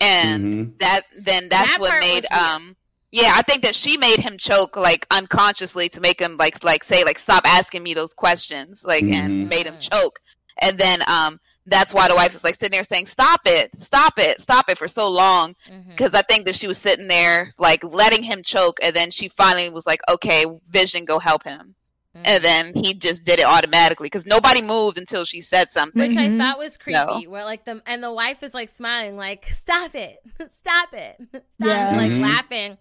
[0.00, 0.70] and mm-hmm.
[0.80, 2.76] that then that's that what made um
[3.12, 6.82] yeah, I think that she made him choke like unconsciously to make him like like
[6.82, 9.14] say like stop asking me those questions like mm-hmm.
[9.14, 10.18] and made him choke.
[10.58, 14.14] And then um that's why the wife was like sitting there saying stop it, stop
[14.16, 15.54] it, stop it for so long
[15.88, 16.16] because mm-hmm.
[16.16, 19.68] I think that she was sitting there like letting him choke and then she finally
[19.68, 21.74] was like okay, Vision go help him.
[22.16, 22.26] Mm-hmm.
[22.26, 26.16] And then he just did it automatically because nobody moved until she said something, which
[26.16, 26.98] I thought was creepy.
[26.98, 27.30] So.
[27.30, 30.18] Where like the and the wife is like smiling, like "Stop it,
[30.50, 31.94] stop it, stop yeah.
[31.94, 32.22] it," like mm-hmm.
[32.22, 32.78] laughing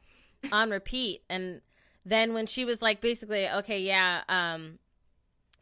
[0.52, 1.24] on repeat.
[1.30, 1.62] And
[2.06, 4.80] then when she was like, basically, okay, yeah, um,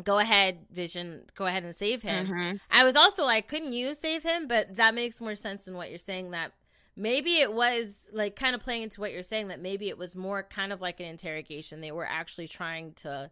[0.04, 2.28] go ahead, Vision, go ahead and save him.
[2.28, 2.58] Mm-hmm.
[2.72, 4.48] I was also like, couldn't you save him?
[4.48, 6.32] But that makes more sense than what you're saying.
[6.32, 6.54] That
[6.96, 9.50] maybe it was like kind of playing into what you're saying.
[9.50, 11.82] That maybe it was more kind of like an interrogation.
[11.82, 13.30] They were actually trying to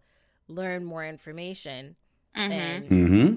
[0.48, 1.96] learn more information.
[2.36, 2.52] Mm-hmm.
[2.52, 3.36] And, mm-hmm.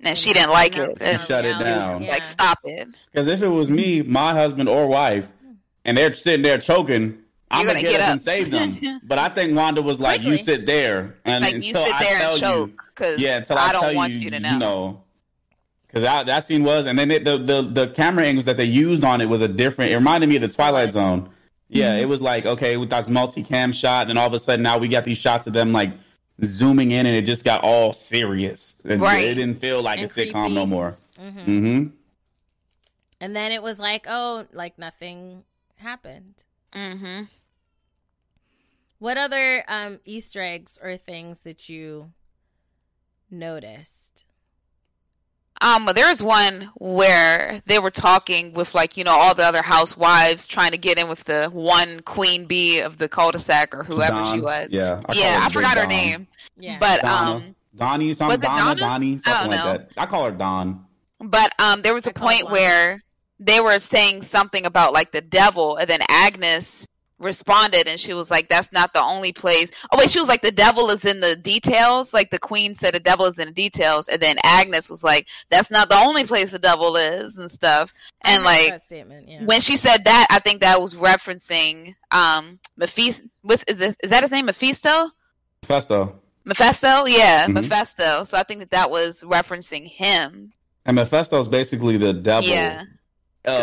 [0.00, 0.98] And she didn't like it.
[1.00, 2.02] And shut it down.
[2.02, 2.10] Yeah.
[2.10, 2.86] Like, stop it.
[3.10, 5.26] Because if it was me, my husband or wife,
[5.84, 7.18] and they're sitting there choking,
[7.50, 9.00] I'm gonna, gonna, get, up and save them.
[9.04, 10.38] but I think Wanda was like, Quickly.
[10.38, 13.72] "You sit there and like you sit there and choke." Because yeah, until I, I
[13.72, 14.52] don't want you, you to know.
[14.52, 15.02] You know
[15.88, 18.64] because that, that scene was, and then it, the, the the camera angles that they
[18.64, 19.90] used on it was a different.
[19.92, 21.30] It reminded me of the Twilight Zone.
[21.68, 22.02] Yeah, mm-hmm.
[22.02, 24.88] it was like okay, with that multi-cam shot, and all of a sudden now we
[24.88, 25.92] got these shots of them like
[26.44, 28.76] zooming in, and it just got all serious.
[28.84, 29.24] And right.
[29.24, 30.32] It didn't feel like and a creepy.
[30.32, 30.96] sitcom no more.
[31.18, 31.38] Mm-hmm.
[31.38, 31.86] Mm-hmm.
[33.20, 35.42] And then it was like, oh, like nothing
[35.76, 36.44] happened.
[36.72, 37.24] Mm-hmm.
[38.98, 42.12] What other um, Easter eggs or things that you
[43.30, 44.24] noticed?
[45.60, 49.62] Um, there was one where they were talking with like you know all the other
[49.62, 54.12] housewives trying to get in with the one queen bee of the cul-de-sac or whoever
[54.12, 54.34] Don.
[54.34, 54.72] she was.
[54.72, 56.28] Yeah, I yeah, I forgot her name.
[56.56, 57.30] Yeah, but Donna.
[57.30, 59.90] um, Donnie, something Donna, Donna, Donnie, something like that.
[59.96, 60.84] I call her Don.
[61.20, 63.02] But um, there was a point where
[63.40, 66.86] they were saying something about like the devil, and then Agnes
[67.18, 69.70] responded and she was like that's not the only place.
[69.90, 72.14] Oh wait she was like the devil is in the details.
[72.14, 75.26] Like the queen said the devil is in the details and then agnes was like
[75.50, 77.92] that's not the only place the devil is and stuff.
[78.22, 79.44] And like statement yeah.
[79.44, 84.10] when she said that i think that was referencing um mephisto with is, this, is
[84.10, 85.10] that his name mephisto?
[85.62, 86.20] Mephisto.
[86.44, 87.06] Mephisto?
[87.06, 87.54] Yeah mm-hmm.
[87.54, 88.24] mephisto.
[88.24, 90.52] So i think that that was referencing him.
[90.86, 92.84] And mephisto is basically the devil yeah.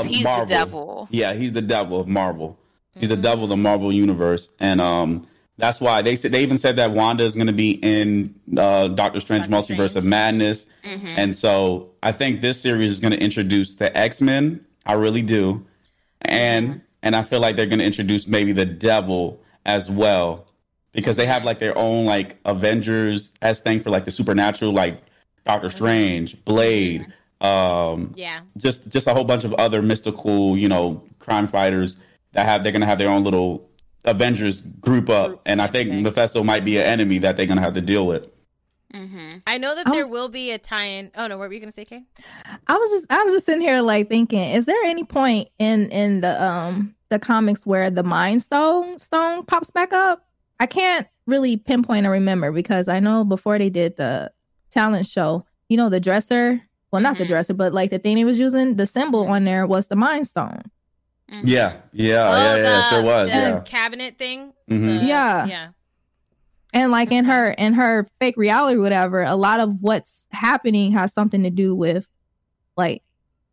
[0.04, 0.46] He's Marvel.
[0.46, 1.08] the devil.
[1.12, 2.60] Yeah he's the devil of marvel
[2.98, 3.20] He's mm-hmm.
[3.20, 5.28] a devil of the Marvel universe, and um,
[5.58, 8.88] that's why they said they even said that Wanda is going to be in uh,
[8.90, 9.96] Doctor Strange Doctor Multiverse Strange.
[9.96, 11.08] of Madness, mm-hmm.
[11.08, 14.66] and so I think this series is going to introduce the X Men.
[14.86, 15.66] I really do,
[16.22, 16.80] and mm-hmm.
[17.04, 20.48] and I feel like they're going to introduce maybe the Devil as well
[20.94, 25.02] because they have like their own like Avengers as thing for like the supernatural, like
[25.46, 25.76] Doctor mm-hmm.
[25.78, 27.08] Strange, Blade,
[27.42, 31.98] um, yeah, just just a whole bunch of other mystical, you know, crime fighters
[32.36, 33.70] that have they're gonna have their own little
[34.04, 36.04] Avengers group up, group and I think thing.
[36.04, 38.28] Mephisto might be an enemy that they're gonna have to deal with.
[38.94, 39.40] Mm-hmm.
[39.48, 41.12] I know that there will be a tie-in.
[41.16, 42.04] Oh no, what were you gonna say, Kay?
[42.68, 45.90] I was just I was just sitting here like thinking, is there any point in
[45.90, 50.26] in the um the comics where the Mind Stone stone pops back up?
[50.60, 54.32] I can't really pinpoint or remember because I know before they did the
[54.70, 56.62] talent show, you know, the dresser,
[56.92, 57.24] well, not mm-hmm.
[57.24, 59.96] the dresser, but like the thing he was using, the symbol on there was the
[59.96, 60.62] Mind Stone.
[61.32, 61.48] Mm-hmm.
[61.48, 63.30] Yeah, yeah, oh, yeah, yeah, sure was.
[63.30, 63.60] The yeah.
[63.62, 64.54] cabinet thing.
[64.70, 65.00] Mm-hmm.
[65.00, 65.68] The, yeah, yeah.
[66.74, 71.14] And like in her in her fake reality, whatever, a lot of what's happening has
[71.14, 72.08] something to do with
[72.78, 73.02] like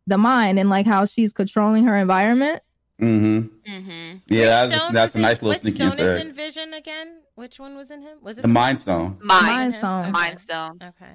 [0.05, 2.61] the mind and like how she's controlling her environment.
[3.01, 3.71] Mm-hmm.
[3.71, 4.17] Mm-hmm.
[4.27, 7.21] Yeah, that's, that's a nice little sneaky stone is in Vision again?
[7.35, 8.17] Which one was in him?
[8.21, 9.17] Was it the, the Mind Stone?
[9.21, 10.01] Mind, Stone.
[10.03, 10.11] Okay.
[10.11, 10.79] Mind Stone.
[10.81, 11.13] Okay.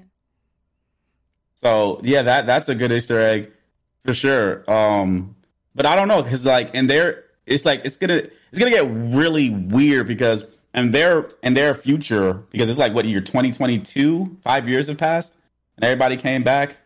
[1.55, 3.53] So yeah, that that's a good Easter egg
[4.05, 4.69] for sure.
[4.71, 5.37] Um,
[5.79, 8.17] but I don't know because like in their it's like it's gonna
[8.51, 8.85] it's gonna get
[9.17, 10.43] really weird because
[10.75, 15.35] and their and their future because it's like what year 2022 five years have passed
[15.77, 16.77] and everybody came back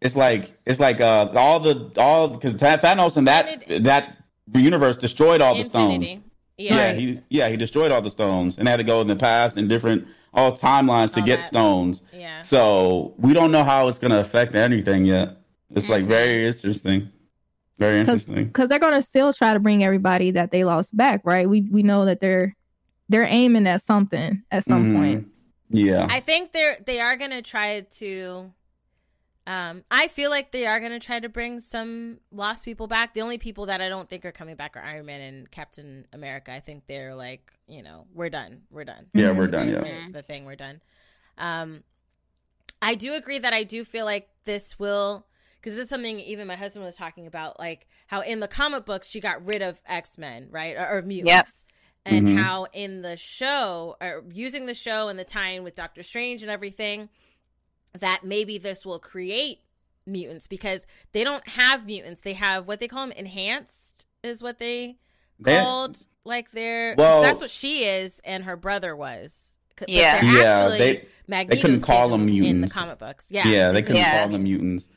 [0.00, 4.16] it's like it's like uh all the all because Thanos and that that
[4.52, 6.06] universe destroyed all the Infinity.
[6.06, 6.24] stones.
[6.58, 6.74] Yeah.
[6.74, 9.56] yeah, he yeah he destroyed all the stones and had to go in the past
[9.56, 11.46] and different all timelines to all get that.
[11.48, 12.02] stones.
[12.12, 12.40] Yeah.
[12.40, 15.36] So we don't know how it's gonna affect anything yet.
[15.70, 15.92] It's mm-hmm.
[15.92, 17.10] like very interesting.
[17.80, 18.44] Very interesting.
[18.44, 21.48] Because they're gonna still try to bring everybody that they lost back, right?
[21.48, 22.56] We we know that they're
[23.08, 24.96] they're aiming at something at some mm-hmm.
[24.96, 25.28] point.
[25.70, 26.06] Yeah.
[26.08, 28.52] I think they're they are gonna try to
[29.46, 33.14] um, I feel like they are going to try to bring some lost people back.
[33.14, 36.06] The only people that I don't think are coming back are Iron Man and Captain
[36.12, 36.52] America.
[36.52, 38.62] I think they're like, you know, we're done.
[38.70, 39.06] We're done.
[39.12, 39.68] Yeah, we're done.
[39.70, 39.80] Yeah.
[39.80, 40.80] The, the thing, we're done.
[41.36, 41.82] Um,
[42.80, 45.26] I do agree that I do feel like this will,
[45.60, 48.86] because this is something even my husband was talking about, like how in the comic
[48.86, 51.64] books she got rid of X Men, right, or, or mutants.
[51.66, 51.76] Yep.
[52.06, 52.38] And mm-hmm.
[52.38, 56.50] how in the show, or using the show and the tie-in with Doctor Strange and
[56.50, 57.10] everything,
[57.98, 59.58] that maybe this will create
[60.06, 62.22] mutants because they don't have mutants.
[62.22, 64.96] They have what they call them enhanced is what they
[65.38, 69.56] they're, called like they're well, that's what she is and her brother was.
[69.88, 70.68] Yeah, yeah.
[70.68, 73.28] They, they couldn't call them mutants in the comic books.
[73.30, 74.20] Yeah, yeah, they couldn't yeah.
[74.20, 74.88] call them mutants.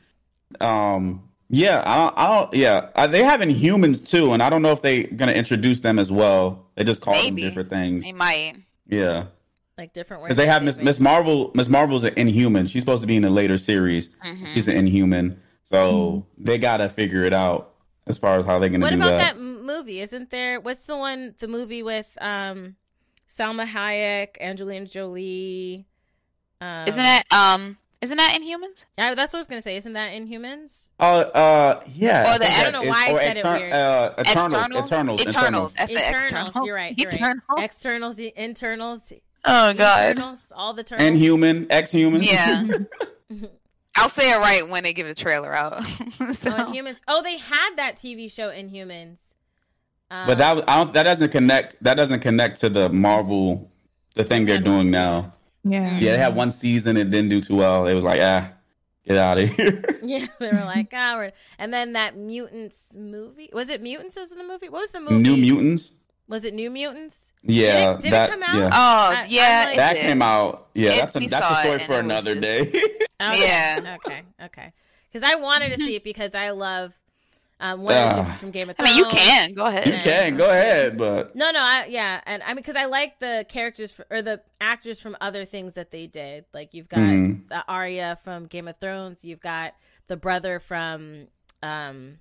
[0.60, 4.62] Um, yeah, I don't, I don't yeah, uh, they have Inhumans too, and I don't
[4.62, 6.66] know if they're gonna introduce them as well.
[6.74, 7.42] They just call Maybe.
[7.42, 8.04] them different things.
[8.04, 8.54] They might.
[8.86, 9.26] Yeah
[9.76, 10.28] like different words.
[10.28, 11.50] Because they have Miss Miss Marvel.
[11.54, 12.66] Miss Marvel's an Inhuman.
[12.66, 14.08] She's supposed to be in a later series.
[14.24, 14.46] Mm-hmm.
[14.46, 16.44] She's an Inhuman, so mm-hmm.
[16.44, 17.74] they gotta figure it out
[18.06, 19.06] as far as how they're gonna what do that.
[19.06, 20.00] About that movie?
[20.00, 20.60] Isn't there?
[20.60, 21.34] What's the one?
[21.38, 22.76] The movie with um,
[23.28, 25.86] Salma Hayek, Angelina Jolie.
[26.60, 27.78] Um, Isn't it um?
[28.00, 28.86] Isn't that Inhumans?
[28.98, 29.76] Yeah, that's what I was gonna say.
[29.76, 30.90] Isn't that Inhumans?
[31.00, 32.34] Uh, uh, yeah.
[32.34, 33.72] Or the, I don't know why I said exter- it weird.
[33.72, 35.72] Uh, Eternals, Eternals, Eternals, Eternals.
[35.72, 36.54] That's Eternals.
[36.64, 36.98] You're right.
[36.98, 37.36] You're right.
[37.58, 39.12] Externals, the internals.
[39.44, 40.16] Oh God!
[40.16, 41.08] Turtles, all the turtles.
[41.08, 42.22] Inhuman, ex-human.
[42.22, 42.66] Yeah.
[43.96, 45.84] I'll say it right when they give the trailer out.
[45.84, 46.50] so.
[46.50, 47.00] Oh, Inhumans.
[47.06, 49.32] Oh, they had that TV show Inhumans.
[50.10, 51.82] Um, but that I don't, that doesn't connect.
[51.82, 53.70] That doesn't connect to the Marvel,
[54.14, 55.32] the thing they're doing now.
[55.64, 55.98] Yeah.
[55.98, 56.96] Yeah, they had one season.
[56.96, 57.86] It didn't do too well.
[57.86, 58.50] It was like, ah,
[59.06, 59.82] get out of here.
[60.02, 61.32] yeah, they were like, ah, we're...
[61.58, 63.50] and then that mutants movie.
[63.52, 64.16] Was it mutants?
[64.16, 64.68] Was in the movie?
[64.68, 65.16] What was the movie?
[65.16, 65.90] New Mutants.
[66.26, 67.34] Was it New Mutants?
[67.42, 68.56] Yeah, did it, did that, it come out?
[68.56, 68.70] Yeah.
[68.72, 70.68] Oh, yeah, like, that came out.
[70.72, 72.60] Yeah, it, that's a that's a story for another day.
[72.70, 72.98] okay.
[73.20, 73.96] Yeah.
[73.96, 74.22] Okay.
[74.42, 74.72] Okay.
[75.12, 76.94] Because I wanted to see it because I love
[77.60, 78.90] um, one uh, of the from Game of Thrones.
[78.90, 79.86] I mean, you can go ahead.
[79.86, 83.18] You can go ahead, but no, no, I, yeah, and I mean, because I like
[83.20, 86.44] the characters for, or the actors from other things that they did.
[86.52, 87.48] Like you've got mm-hmm.
[87.48, 89.24] the Arya from Game of Thrones.
[89.24, 89.74] You've got
[90.08, 91.28] the brother from
[91.62, 92.18] um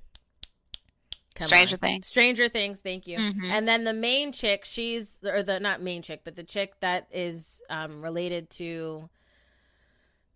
[1.40, 1.80] Stranger on.
[1.80, 2.08] Things.
[2.08, 3.18] Stranger Things, thank you.
[3.18, 3.46] Mm-hmm.
[3.52, 7.08] And then the main chick, she's or the not main chick, but the chick that
[7.12, 9.10] is um, related to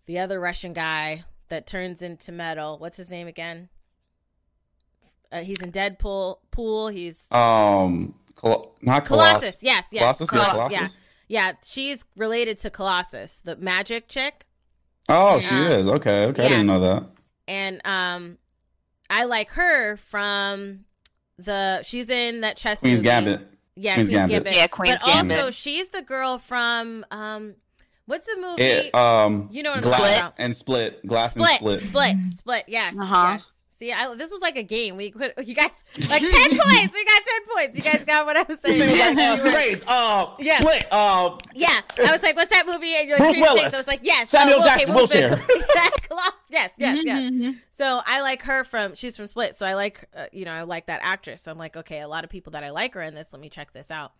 [0.05, 2.77] the other Russian guy that turns into metal.
[2.77, 3.69] What's his name again?
[5.31, 6.37] Uh, he's in Deadpool.
[6.51, 6.87] Pool.
[6.87, 9.39] He's um Col- not Colossus.
[9.39, 9.63] Colossus.
[9.63, 10.01] Yes, yes.
[10.01, 10.97] Colossus, Colossus, Colossus.
[11.27, 11.51] Yeah, yeah.
[11.65, 14.45] She's related to Colossus, the magic chick.
[15.09, 15.87] Oh, she um, is.
[15.87, 16.41] Okay, okay.
[16.43, 16.47] Yeah.
[16.47, 17.09] I didn't know that.
[17.47, 18.37] And um,
[19.09, 20.85] I like her from
[21.37, 23.03] the she's in that chess Queen's movie.
[23.05, 23.47] Gambit.
[23.75, 24.43] Yeah, Queen's, Queen's Gambit.
[24.43, 24.55] Gambit.
[24.55, 25.37] Yeah, Queen's but Gambit.
[25.37, 27.55] also she's the girl from um
[28.05, 28.63] what's the movie?
[28.63, 30.33] It, um you know what I'm Glass talking about.
[30.39, 31.07] and Split.
[31.07, 31.79] Glass split, and Split.
[31.81, 32.97] Split, Split, yes.
[32.97, 33.37] Uh-huh.
[33.37, 33.56] Yes.
[33.77, 34.97] See, I, this was like a game.
[34.97, 36.93] We could, you guys, like ten points.
[36.95, 37.77] We got ten points.
[37.77, 39.15] You guys got what I was saying.
[39.15, 40.59] like, uh, race, uh, yeah.
[40.61, 41.81] split, uh, yeah.
[41.99, 43.61] I was like, "What's that movie?" And you're like, Bruce Willis.
[43.61, 43.73] Things.
[43.75, 45.45] I was like, "Yes." Samuel oh, Jackson, okay, wheelchair.
[46.49, 47.19] yes, yes, yes.
[47.19, 47.51] Mm-hmm.
[47.69, 48.95] So I like her from.
[48.95, 49.53] She's from Split.
[49.53, 51.43] So I like, uh, you know, I like that actress.
[51.43, 53.31] So I'm like, okay, a lot of people that I like are in this.
[53.31, 54.13] Let me check this out.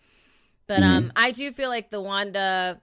[0.67, 0.97] But mm-hmm.
[0.97, 2.79] um, I do feel like the Wanda,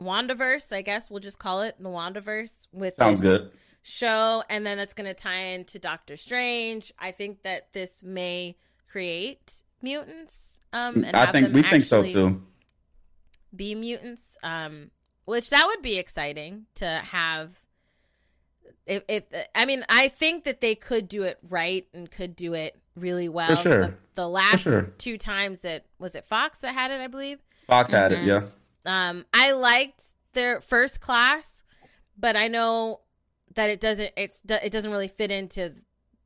[0.00, 0.72] WandaVerse.
[0.72, 2.68] I guess we'll just call it the WandaVerse.
[2.72, 3.52] With sounds this, good
[3.82, 6.92] show and then that's going to tie into Doctor Strange.
[6.98, 8.56] I think that this may
[8.90, 12.42] create mutants um and I think we think so too.
[13.54, 14.36] be mutants.
[14.42, 14.90] Um,
[15.24, 17.60] which that would be exciting to have.
[18.86, 19.24] If, if
[19.54, 23.28] I mean, I think that they could do it right and could do it really
[23.28, 23.54] well.
[23.54, 23.80] For sure.
[23.86, 24.92] The, the last sure.
[24.98, 27.38] two times that was it Fox that had it, I believe.
[27.68, 28.22] Fox had Mhm.
[28.22, 28.40] it, yeah.
[28.84, 31.62] Um, I liked their first class,
[32.18, 33.00] but I know
[33.60, 34.10] that it doesn't.
[34.16, 35.74] It's it doesn't really fit into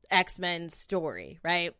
[0.09, 1.73] X Men's story, right?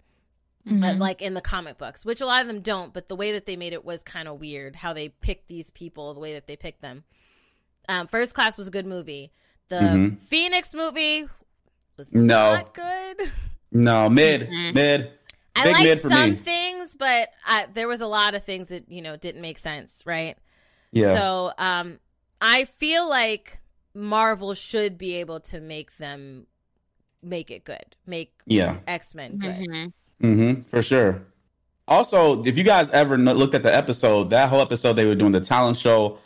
[0.68, 0.84] Mm-hmm.
[0.84, 2.94] Uh, like in the comic books, which a lot of them don't.
[2.94, 4.76] But the way that they made it was kind of weird.
[4.76, 7.04] How they picked these people, the way that they picked them.
[7.88, 9.32] Um, first class was a good movie.
[9.68, 10.22] The Mhm.
[10.22, 11.26] Phoenix movie
[11.98, 12.56] was No.
[12.56, 13.32] not good.
[13.72, 14.74] No, mid, Mhm.
[14.74, 15.12] mid.
[15.56, 16.36] I Big mid liked for some me.
[16.36, 20.02] things, but I, there was a lot of things that you know didn't make sense,
[20.06, 20.38] right?
[20.92, 21.14] Yeah.
[21.14, 22.00] So um
[22.42, 23.60] I feel like
[23.96, 26.46] Marvel should be able to make them
[27.24, 27.96] make it good.
[28.06, 28.78] Make yeah.
[28.88, 29.56] X-Men good.
[29.56, 29.94] Mhm.
[30.22, 30.62] Mm-hmm.
[30.70, 31.24] For sure.
[31.88, 35.32] Also, if you guys ever looked at the episode, that whole episode they were doing
[35.32, 36.20] the talent show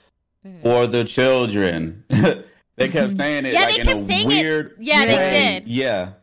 [0.46, 0.62] Mhm.
[0.62, 2.04] for the children.
[2.10, 4.28] they kept saying it Yeah, like they in kept a saying it.
[4.28, 5.68] weird Yeah, they did.
[5.68, 6.14] Yeah.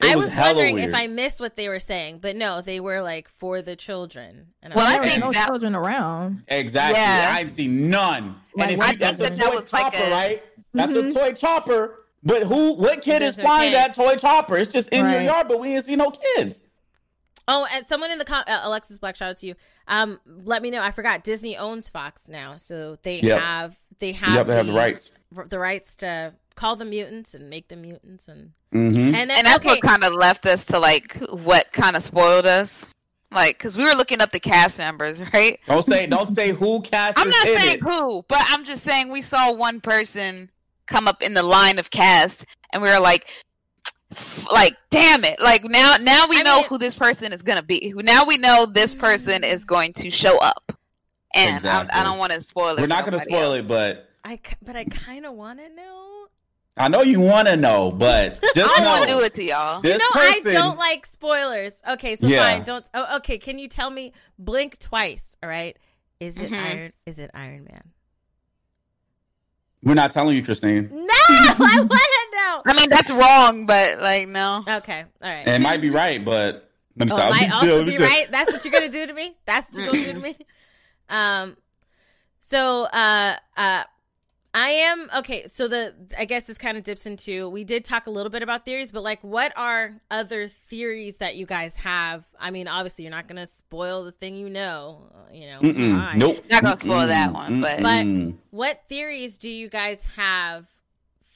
[0.00, 0.88] It I was, hella wondering weird.
[0.88, 4.48] if I missed what they were saying, but no, they were like for the children.
[4.62, 6.42] And Well, was I there like, was think no that- children around.
[6.48, 7.00] Exactly.
[7.00, 7.28] Yeah.
[7.32, 8.34] I didn't see none.
[8.56, 10.42] Like, and if what you, that's does a it- toy that was like a- right?
[10.74, 11.10] That's Mhm.
[11.10, 11.98] a toy chopper.
[12.22, 12.72] But who?
[12.74, 14.56] What kid is no flying that toy chopper?
[14.56, 16.60] It's just in your yard, but we didn't see no kids.
[17.48, 19.54] Oh, and someone in the com- uh, Alexis Black, shout out to you.
[19.88, 20.80] Um, let me know.
[20.80, 23.40] I forgot Disney owns Fox now, so they Yep.
[23.40, 25.10] have they You have have to have the rights.
[25.48, 28.98] the rights to call them mutants and make them mutants and Mm-hmm.
[28.98, 32.02] and then And that's okay, what kind of left us to like what kind of
[32.04, 32.86] spoiled us.
[33.32, 35.58] Like, because we were looking up the cast members, right?
[35.66, 37.80] Don't say don't say who cast I'm not in saying it.
[37.80, 40.50] who, but I'm just saying we saw one person
[40.92, 43.26] come up in the line of cast, and we were like,
[44.50, 45.40] like, damn it!
[45.40, 47.92] Like now, now we I know mean- who this person is gonna be.
[47.96, 50.72] Now we know this person is going to show up,
[51.34, 51.90] and Exactly.
[51.92, 52.80] I, I don't want to spoil it.
[52.80, 53.60] We're not going to spoil else.
[53.62, 56.26] it, but I but I kind of want to know.
[56.76, 57.90] I know you want to know.
[57.90, 59.80] But just I don't want to do it to y'all.
[59.82, 61.80] This no, person, I don't like spoilers.
[61.90, 62.42] Okay, so Yeah.
[62.42, 62.64] fine.
[62.64, 62.86] Don't.
[62.94, 63.38] Oh, okay.
[63.38, 64.12] Can you tell me?
[64.38, 65.36] Blink twice.
[65.42, 65.76] All right.
[66.20, 66.58] Is it Mhm.
[66.58, 66.92] Iron?
[67.06, 67.82] Is it Iron Man?
[69.82, 70.88] We're not telling you, Christine.
[70.92, 72.62] No, I want to know.
[72.66, 74.62] I mean, that's wrong, but like, no.
[74.68, 75.00] Okay.
[75.22, 75.42] All right.
[75.46, 77.28] And it might be right, but let me Oh, stop.
[77.28, 78.26] it might Yeah, also be right.
[78.30, 79.34] That's what you're gonna do to me.
[79.44, 80.36] That's what you're gonna do to me.
[81.10, 81.56] Um.
[82.40, 83.84] So, uh, uh,
[84.54, 85.46] I am okay.
[85.48, 87.48] So the I guess this kind of dips into.
[87.48, 91.36] We did talk a little bit about theories, but like, what are other theories that
[91.36, 92.24] you guys have?
[92.38, 95.10] I mean, obviously, you're not gonna spoil the thing you know.
[95.14, 96.12] uh, You know.
[96.14, 96.44] Nope.
[96.50, 97.08] Not gonna spoil Mm-mm.
[97.08, 98.06] that one, but- But.
[98.50, 100.66] What theories do you guys have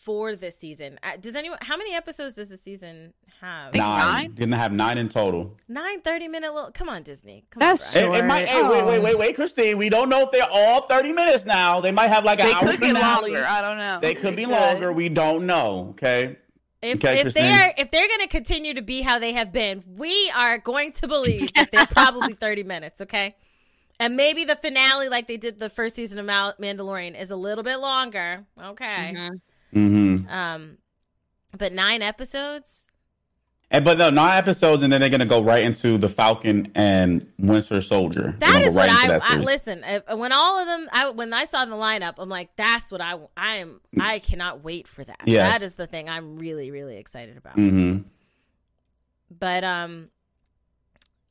[0.07, 0.99] for this season?
[1.03, 1.59] Uh, Does anyone?
[1.63, 3.75] How many episodes does the season have?
[3.75, 3.99] Nine.
[3.99, 4.31] nine?
[4.35, 5.57] Didn't have nine in total.
[5.69, 6.71] Nine 30 minute little.
[6.71, 7.45] Come on, Disney.
[7.51, 8.47] Come That's on, It, it might.
[8.47, 9.77] Hey, wait, wait, wait, wait, Christine.
[9.77, 11.81] We don't know if they're all thirty minutes now.
[11.81, 13.33] They might have like an They hour could be finale.
[13.33, 13.47] longer.
[13.47, 13.99] I don't know.
[14.01, 14.93] They could be longer.
[14.93, 15.89] We don't know.
[15.91, 16.37] Okay.
[16.83, 19.83] If, Okay, if they're if they're going to continue to be how they have been,
[19.97, 23.35] we are going to believe that they're probably 30 minutes, okay?
[23.99, 27.65] And maybe the finale like they did the first season of Mandalorian is a little
[27.65, 28.45] bit longer.
[28.63, 29.15] Okay.
[29.17, 29.41] Mhm.
[29.75, 30.29] Mm-hmm.
[30.29, 30.79] Um
[31.57, 32.87] but 9 episodes?
[33.71, 37.27] And but no, nine episodes, and then they're gonna go right into the Falcon and
[37.37, 38.37] Winter Soldier.
[38.39, 39.85] That is go what I, I listen.
[40.13, 43.19] When all of them, I when I saw the lineup, I'm like, that's what I
[43.37, 43.81] I am.
[43.99, 45.21] I cannot wait for that.
[45.25, 45.53] Yes.
[45.53, 47.57] That is the thing I'm really really excited about.
[47.57, 48.03] Mm-hmm.
[49.37, 50.11] But um,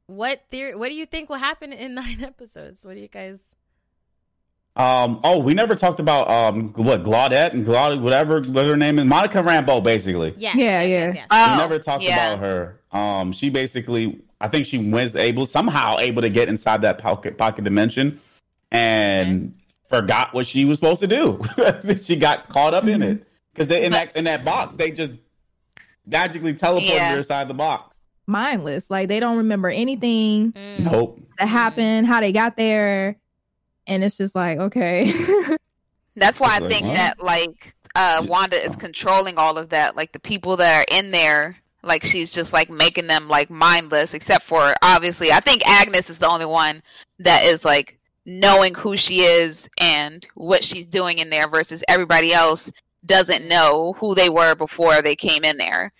[0.07, 0.75] what theory?
[0.75, 2.85] What do you think will happen in nine episodes?
[2.85, 3.55] What do you guys?
[4.77, 5.21] Um.
[5.23, 9.05] Oh, we never talked about um what Claudette and Claude, whatever what her name is,
[9.05, 10.33] Monica Rambeau, basically.
[10.37, 10.97] Yeah, Yeah, yes, yeah.
[10.97, 11.27] yes, yes.
[11.31, 12.33] Oh, we never talked yeah.
[12.33, 12.79] about her.
[12.91, 17.37] Um, she basically, I think she was able somehow able to get inside that pocket
[17.37, 18.19] pocket dimension,
[18.71, 19.53] and
[19.89, 21.41] forgot what she was supposed to do.
[22.03, 24.91] she got caught up in it because they in But- that in that box they
[24.91, 25.13] just
[26.05, 27.11] magically teleported Yeah.
[27.13, 27.99] her inside the box.
[28.27, 28.89] Mindless.
[28.89, 30.91] Like they don't remember anything Mm.
[30.91, 31.19] Nope.
[31.39, 33.15] that happened, how they got there.
[33.87, 35.11] And it's just like, okay.
[36.15, 36.95] That's why It's I like, think what?
[36.95, 39.95] that like uh Wanda is controlling all of that.
[39.95, 44.13] Like the people that are in there, like she's just like making them like mindless,
[44.13, 46.81] except for obviously I think Agnes is the only one
[47.19, 52.33] that is like knowing who she is and what she's doing in there versus everybody
[52.33, 52.71] else
[53.05, 55.91] doesn't know who they were before they came in there.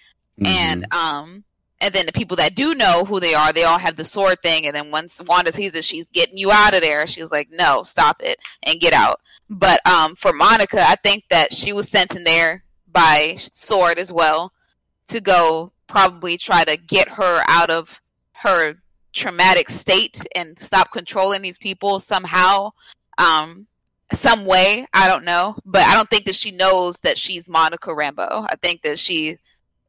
[0.42, 0.48] Mhm.
[0.48, 1.44] And um
[1.86, 4.42] and then the people that do know who they are, they all have the sword
[4.42, 4.66] thing.
[4.66, 7.06] And then once Wanda sees it, she's getting you out of there.
[7.06, 9.22] She's like, "No, stop it and get out."
[9.52, 14.12] But um, for Monica, I think that she was sent in there by Sword as
[14.12, 14.52] well
[15.10, 18.76] to go probably try to get her out of her
[19.14, 22.72] traumatic state and stop controlling these people somehow.
[23.20, 23.68] Um,
[24.12, 27.92] some way, I don't know, but I don't think that she knows that she's Monica
[27.92, 28.48] Rambeau.
[28.50, 29.38] I think that she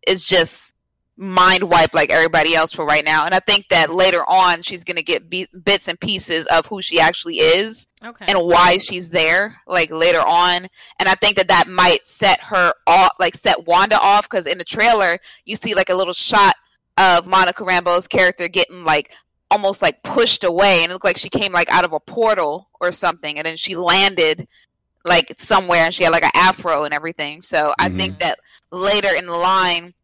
[0.06, 0.74] is just
[1.18, 3.24] mind wipe like everybody else for right now.
[3.24, 6.66] And I think that later on she's going to get be- bits and pieces of
[6.66, 8.26] who she actually is Okay.
[8.28, 10.66] and why she's there like later on.
[10.98, 14.58] And I think that that might set her off, like set Wanda off because in
[14.58, 16.54] the trailer you see like a little shot
[16.98, 19.10] of Monica Rambeau's character getting like
[19.50, 22.68] almost like pushed away and it looked like she came like out of a portal
[22.80, 24.46] or something and then she landed
[25.04, 27.40] like somewhere and she had like an afro and everything.
[27.40, 27.96] So I Mhm.
[27.96, 28.38] think that
[28.70, 29.94] later in the line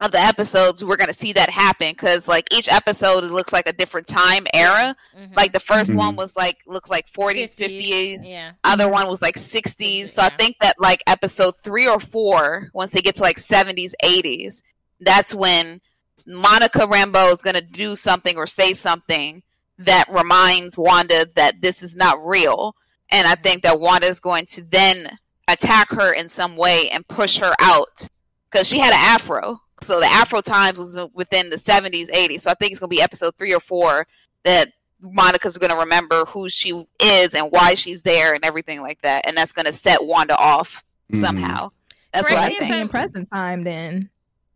[0.00, 3.52] of the episodes we're going to see that happen cuz like each episode it looks
[3.52, 4.94] like a different time era.
[5.18, 5.36] Mhm.
[5.36, 5.96] Like the 1st Mhm.
[5.96, 8.24] one was like looks like 40s, 50s.
[8.24, 8.52] Yeah.
[8.62, 10.12] Other one was like 60s.
[10.12, 13.94] So I think that like episode 3 or 4 once they get to like 70s,
[14.04, 14.62] 80s,
[15.00, 15.80] that's when
[16.26, 19.42] Monica Rambeau is going to do something or say something
[19.78, 22.74] that reminds Wanda that this is not real.
[23.10, 25.18] And I think that Wanda is going to then
[25.48, 28.06] attack her in some way and push her out
[28.50, 29.60] because she had an afro.
[29.82, 32.42] So the afro times was within the 70s, 80s.
[32.42, 34.06] So I think it's going to be episode 3 or 4
[34.44, 34.68] that
[35.00, 36.70] Monica's going to remember who she
[37.00, 39.26] is and why she's there and everything like that.
[39.26, 41.16] And that's going to set Wanda off Mhm.
[41.20, 41.70] somehow.
[42.12, 42.70] That's Correct what I think.
[42.72, 44.10] In I'm- present time then,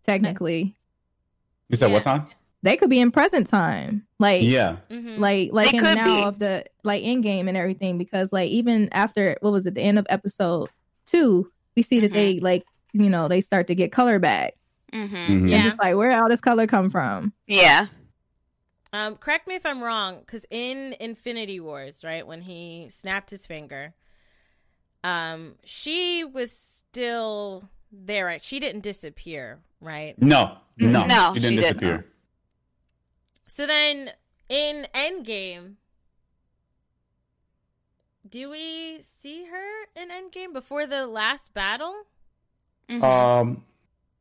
[0.05, 0.75] technically.
[1.69, 1.93] You said Yeah.
[1.95, 2.27] what time?
[2.65, 4.07] They could be in present time.
[4.19, 4.77] Like Yeah.
[4.91, 5.19] Mhm.
[5.19, 6.23] like like They in could now be.
[6.25, 9.81] of the like in game and everything because like even after what was it the
[9.81, 10.69] end of episode
[11.05, 12.15] two we see that Mhm.
[12.15, 14.55] they like you know they start to get color back
[14.93, 15.49] hmm Mhm.
[15.49, 15.57] Yeah.
[15.59, 17.87] and it's like where all this color come from Yeah.
[18.95, 23.47] Um, correct me if I'm wrong, because in Infinity Wars, right, when he snapped his
[23.47, 23.95] finger,
[25.03, 28.43] um, she was still there, right?
[28.43, 30.15] She didn't disappear, right?
[30.21, 30.59] No.
[30.77, 31.07] No.
[31.07, 31.79] No, She didn't she didn't.
[31.79, 32.07] disappear.
[33.47, 34.11] So then
[34.51, 35.77] in Endgame,
[38.29, 41.95] do we see her in Endgame before the last battle?
[42.89, 43.03] Mhm.
[43.03, 43.65] Um.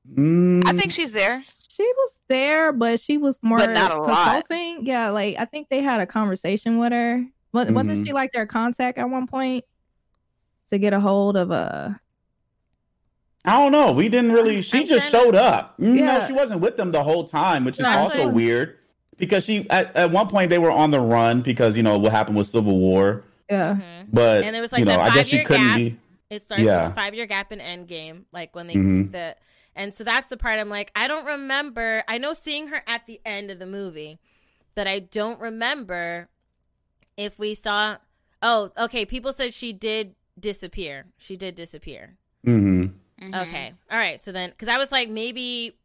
[0.09, 1.41] Mm, I think she's there.
[1.69, 4.45] she was there but she was more But not a lot.
[4.45, 8.05] consulting yeah like i think they had a conversation with her Wa- wasn't Mhm.
[8.07, 9.65] she like their contact at one point
[10.69, 11.99] to get a hold of a
[13.43, 13.91] I don't know.
[13.91, 14.61] We didn't really.
[14.61, 15.73] She I'm just trying showed up.
[15.79, 18.77] No, she wasn't with them the whole time, which is No, also saying- weird
[19.17, 22.11] because she at, at one point they were on the run because you know what
[22.11, 23.23] happened with Civil War.
[23.49, 24.07] yeah Mhm.
[24.13, 25.77] But And it was like you know, that I guess she five-year couldn't gap.
[25.77, 25.97] be.
[26.29, 26.83] It starts Yeah.
[26.83, 29.11] with a five year gap in Endgame, like when they Mhm.
[29.11, 29.35] the
[29.75, 32.03] and so that's the part I'm like, I don't remember.
[32.07, 34.19] I know seeing her at the end of the movie,
[34.75, 36.29] but I don't remember
[37.17, 37.97] if we saw.
[38.41, 39.05] Oh, okay.
[39.05, 41.05] People said she did disappear.
[41.17, 42.17] She did disappear.
[42.43, 42.85] hmm
[43.21, 43.39] Mhm.
[43.43, 44.19] Okay, all right.
[44.19, 45.77] So then, because I was like, maybe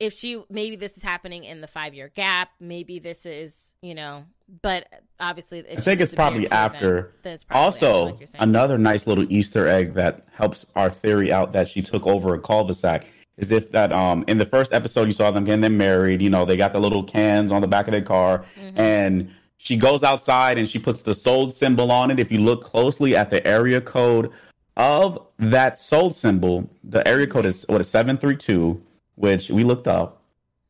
[0.00, 2.50] if she, maybe this is happening in the five year gap.
[2.58, 4.24] Maybe this is, you know,
[4.62, 4.88] but
[5.20, 7.14] obviously, if I think it's probably disappeared then- after.
[7.22, 11.32] then it's probably after, Also, like another nice little Easter egg that helps our theory
[11.32, 13.04] out that she took over a cul-de-sac
[13.40, 16.22] is if that um in the first episode you saw them getting them married.
[16.22, 18.78] You know, they got the little cans on the back of their car, Mhm.
[18.78, 22.18] and she goes outside and she puts the sold symbol on it.
[22.20, 24.30] If you look closely at the area code
[24.76, 28.80] of that sold symbol, the area code is what is seven three two,
[29.16, 30.22] which we looked up.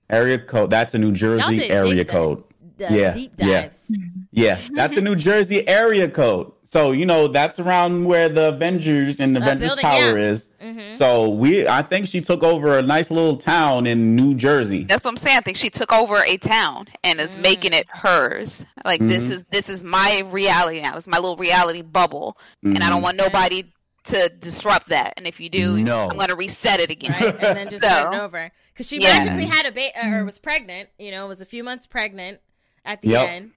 [0.08, 2.42] Area code that's a New Jersey area code.
[2.88, 3.62] The Yeah, deep yeah.
[3.62, 3.90] dives.
[4.32, 6.52] Yeah, that's a New Jersey area code.
[6.64, 10.24] So you know that's around where the Avengers and the Uh, Avengers building, Tower yeah.
[10.30, 10.48] is.
[10.62, 10.96] Mhm.
[10.96, 14.84] So we, I think she took over a nice little town in New Jersey.
[14.84, 15.38] That's what I'm saying.
[15.38, 17.40] I think she took over a town and is Mm.
[17.42, 18.64] making it hers.
[18.84, 19.30] Like this Mhm.
[19.32, 20.96] is this is my reality now.
[20.96, 23.04] It's my little reality bubble, and I don't Mhm.
[23.04, 23.64] want nobody
[24.04, 25.14] to disrupt that.
[25.18, 26.08] And if you do, No.
[26.08, 27.12] I'm gonna reset it again.
[27.12, 27.34] right?
[27.42, 29.18] And then just So- start over because she Yeah.
[29.24, 30.88] magically had a baby or was pregnant.
[30.98, 32.38] You know, was a few months pregnant
[32.84, 33.28] at the Yep.
[33.28, 33.50] end,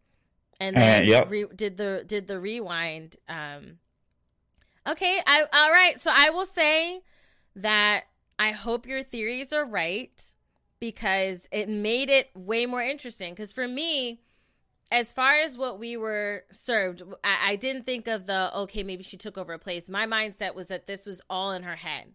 [0.59, 1.29] and then Uh, yep.
[1.29, 3.15] re- did the did the rewind.
[3.27, 3.79] Um,
[4.87, 5.99] okay, I all right.
[5.99, 7.01] So I will say
[7.55, 8.05] that
[8.39, 10.21] I hope your theories are right
[10.79, 13.33] because it made it way more interesting.
[13.33, 14.19] Because for me.
[14.91, 19.01] As far as what we were served, I, I didn't think of the okay, maybe
[19.01, 19.89] she took over a place.
[19.89, 22.13] My mindset was that this was all in her head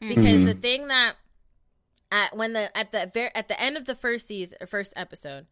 [0.00, 0.44] because Mhm.
[0.46, 1.14] the thing that
[2.10, 5.46] at when the at the very at the end of the first season first episode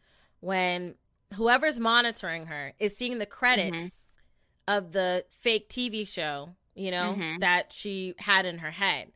[0.44, 0.94] when
[1.34, 4.04] whoever's monitoring her is seeing the credits
[4.68, 7.40] of the fake TV show you know Mhm.
[7.40, 9.10] that she had in her head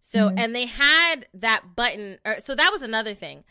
[0.00, 0.34] so Mhm.
[0.38, 3.44] and they had that button or so that was another thing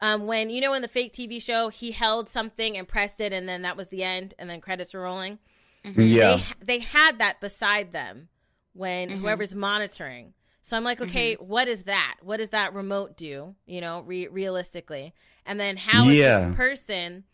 [0.00, 3.32] um when you know in the fake TV show he held something and pressed it
[3.32, 5.38] and then that was the end and then credits were rolling
[5.84, 8.28] Yeah, they they had that beside them
[8.72, 9.18] when Mhm.
[9.20, 10.34] whoever's monitoring.
[10.62, 12.16] So I'm like, okay, what is that?
[12.22, 13.54] What does that remote do?
[13.66, 15.12] You know, re- realistically,
[15.46, 16.46] and then how is Yeah.
[16.46, 17.24] this person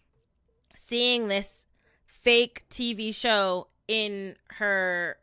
[0.75, 1.67] seeing this
[2.07, 5.17] fake TV show in her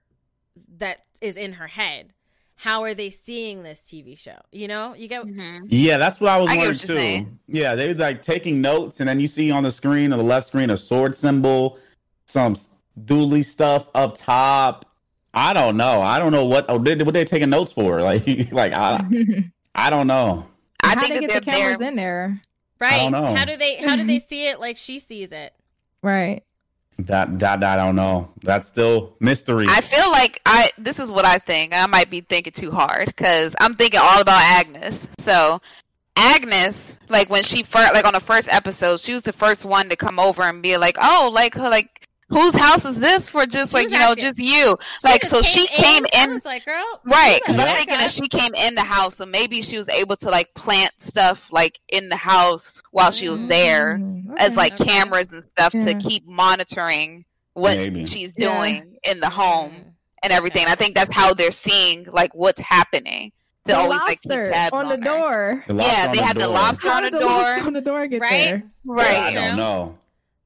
[0.78, 2.14] that is in her head
[2.56, 5.68] how are they seeing this tv show you know you get Mhm.
[5.70, 7.26] Yeah, that's what I was I wondering what you're saying.
[7.26, 7.60] too.
[7.60, 10.48] Yeah, they like taking notes, and then you see on the screen, on the left
[10.48, 11.78] screen, a sword symbol,
[12.26, 12.56] some
[13.06, 14.86] dooley stuff up top.
[15.36, 16.02] I don't know.
[16.02, 18.02] I don't know what oh, they, what they taking notes for.
[18.10, 19.06] Like, like I,
[19.76, 20.48] I don't know.
[20.84, 21.88] I How think they that get the they're cameras there.
[21.90, 22.42] in there?
[22.80, 23.36] Right don't know.
[23.36, 24.28] how do they how do they mm-hmm.
[24.28, 25.54] see it like she sees it
[26.02, 26.44] Right.
[27.00, 28.32] That that I don't know.
[28.42, 29.66] That's still mystery.
[29.70, 31.76] I feel like I this is what I think.
[31.76, 35.08] I might be thinking too hard because I'm thinking all about Agnes.
[35.20, 35.60] So
[36.16, 39.90] Agnes, like when she first, like on the first episode, she was the first one
[39.90, 41.97] to come over and be like, "Oh, like her, like
[42.30, 43.46] whose house is this for?
[43.46, 46.34] Just She like you know, asking- just you." Like just so, she came I in
[46.34, 49.62] was like girl Right, because I'm thinking that she came in the house, so maybe
[49.62, 53.98] she was able to like plant stuff like in the house while she was there,
[54.00, 54.56] Mm, as okay.
[54.58, 54.86] like Okay.
[54.86, 58.06] cameras and stuff to keep monitoring what Maybe.
[58.06, 58.56] she's Yeah.
[58.58, 59.74] doing in the home
[60.24, 60.64] and everything.
[60.64, 60.72] Okay.
[60.72, 63.32] I think that's how they're seeing like what's happening.
[63.66, 65.02] To the always like keep lobster tabs on the her.
[65.02, 65.64] door.
[65.68, 66.54] The Yeah, lobster on they had the door.
[66.54, 67.68] lobster on the did the lobster door.
[67.68, 68.32] on the door get Right?
[68.46, 68.64] there?
[68.86, 69.18] Right.
[69.18, 69.98] I don't know.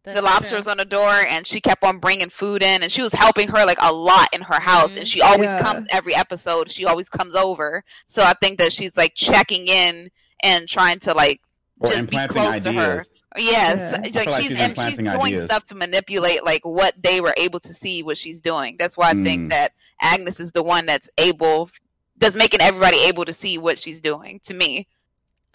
[0.04, 0.58] That's the lobster true.
[0.58, 3.48] was on the door and she kept on bringing food in and she was helping
[3.50, 5.62] her like a lot in her house and she always Yeah.
[5.62, 10.10] comes every episode she always comes over so i think that she's like checking in
[10.42, 11.40] and trying to like
[11.80, 13.06] Or just be implanting close to her
[13.38, 14.02] yes Yeah.
[14.02, 15.44] like feel like she's she's and she's doing ideas.
[15.44, 19.10] stuff to manipulate like what they were able to see what she's doing that's why
[19.10, 19.24] i Mm.
[19.24, 21.70] think that agnes is the one that's able
[22.18, 24.88] that's making everybody able to see what she's doing to me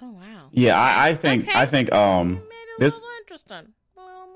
[0.01, 1.59] oh wow Yeah, I, I think Okay.
[1.59, 2.43] I think um made it
[2.79, 3.86] a this- interesting A little more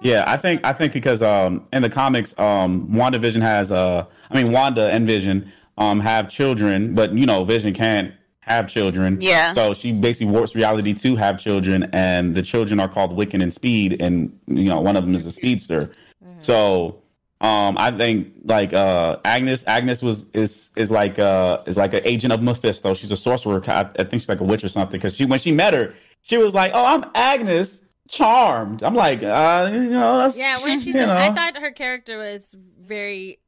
[0.03, 4.43] yeah I think I think because um in the comics um WandaVision has uh I
[4.43, 9.19] mean Wanda and Vision um have children, but you know Vision can't have children.
[9.21, 9.53] Yeah.
[9.55, 13.53] So she basically warps reality to have children, and the children are called Wiccan and
[13.53, 15.91] Speed, and you know one of them is a speedster.
[16.25, 16.43] Mhm.
[16.43, 17.03] So
[17.41, 22.03] um I think like uh Agnes Agnes was is is like uh is like an
[22.05, 22.95] agent of Mephisto.
[22.95, 23.63] She's a sorcerer.
[23.69, 25.95] I, I think she's like a witch or something because she when she met her,
[26.23, 30.81] she was like, "Oh, I'm Agnes Charmed." I'm like, uh, you know, that's Yeah, when
[30.81, 33.39] she said, I thought her character was very,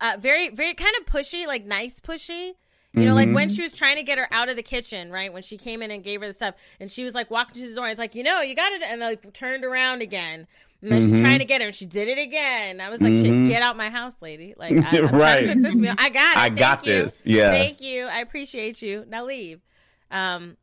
[0.00, 2.52] uh, very, very kind of pushy, like nice pushy.
[2.94, 3.34] You know, like Mhm.
[3.34, 5.32] when she was trying to get her out of the kitchen, right?
[5.32, 7.68] When she came in and gave her the stuff, and she was like walking to
[7.70, 10.46] the door, and it's like, you know, you got it, and like turned around again.
[10.82, 11.20] And then she's Mhm.
[11.22, 12.82] trying to get her, and she did it again.
[12.82, 13.48] I was like, Mhm.
[13.48, 14.52] get out my house, lady.
[14.58, 15.40] Like, I, am trying Right.
[15.46, 15.94] to cook this meal.
[15.96, 16.38] I got it.
[16.38, 16.92] I Thank got you.
[17.04, 17.22] this.
[17.24, 17.50] Yes.
[17.50, 18.08] Thank you.
[18.08, 19.06] I appreciate you.
[19.08, 19.60] Now leave.
[20.10, 20.58] Um,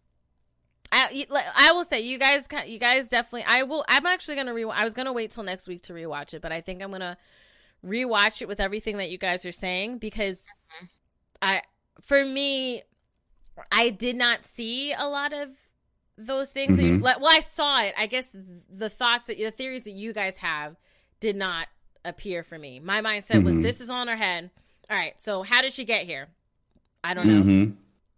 [0.91, 1.25] I
[1.55, 4.83] I will say you guys you guys definitely I will I'm actually gonna re I
[4.83, 7.17] was gonna wait till next week to rewatch it, but I think I'm gonna
[7.85, 10.47] rewatch it with everything that you guys are saying because
[11.41, 11.61] I
[12.01, 12.83] for me
[13.71, 15.49] I did not see a lot of
[16.17, 16.77] those things.
[16.77, 17.03] that you- Mhm.
[17.03, 17.93] like, well, I saw it.
[17.97, 18.35] I guess
[18.69, 20.75] the thoughts that the theories that you guys have
[21.21, 21.67] did not
[22.03, 22.79] appear for me.
[22.79, 23.63] My mindset was Mhm.
[23.63, 24.49] this is on her head.
[24.89, 26.27] All right, so how did she get here?
[27.03, 27.41] I don't know.
[27.43, 27.75] Mhm.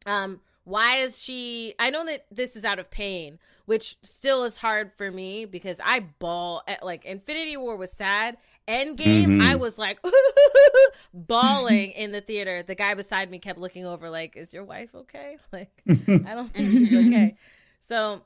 [0.08, 1.74] Um, why is she?
[1.80, 5.80] I know that this is out of pain, which still is hard for me because
[5.84, 8.38] I bawl at like Infinity War was sad.
[8.68, 9.42] Endgame, Mhm.
[9.42, 10.00] I was like
[11.14, 12.64] bawling in the theater.
[12.64, 16.54] The guy beside me kept looking over, like, "Is your wife okay?" Like, I don't
[16.54, 17.36] think she's okay.
[17.84, 18.22] So,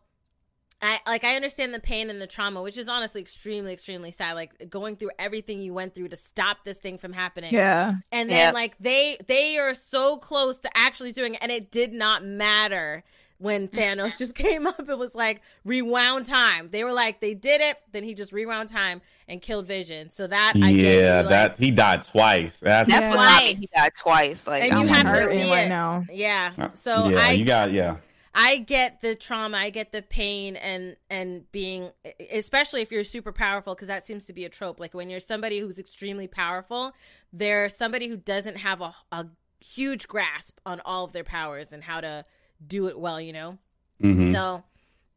[0.86, 4.34] I like I understand the pain and the trauma, which is honestly extremely, extremely sad.
[4.34, 7.96] Like going through everything you went through to stop this thing from happening Yeah.
[8.12, 8.54] and then Yep.
[8.54, 13.04] like they they are so close to actually doing it and it did not matter
[13.38, 17.60] when Thanos just came up it was like rewound time they were like they did
[17.62, 21.30] it then he just rewound time and killed Vision so that I yeah, you, like-
[21.30, 22.58] that he died twice.
[22.60, 23.10] That's, that's Yeah.
[23.10, 23.60] what got me Twice.
[23.60, 25.70] he died twice like And I'm you have to hurting see right it.
[25.70, 26.06] now.
[26.12, 27.98] yeah uh, so yeah, I you got yeah.
[28.38, 31.92] I get the trauma, I get the pain and and being
[32.32, 35.22] especially if you're super powerful because that seems to be a trope like when you're
[35.22, 36.92] somebody who's extremely powerful,
[37.32, 39.26] they're somebody who doesn't have a, a
[39.62, 42.26] huge grasp on all of their powers and how to
[42.68, 43.58] do it well, you know.
[44.04, 44.34] Mhm.
[44.34, 44.64] So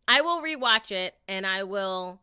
[0.06, 2.20] I will rewatch it and I will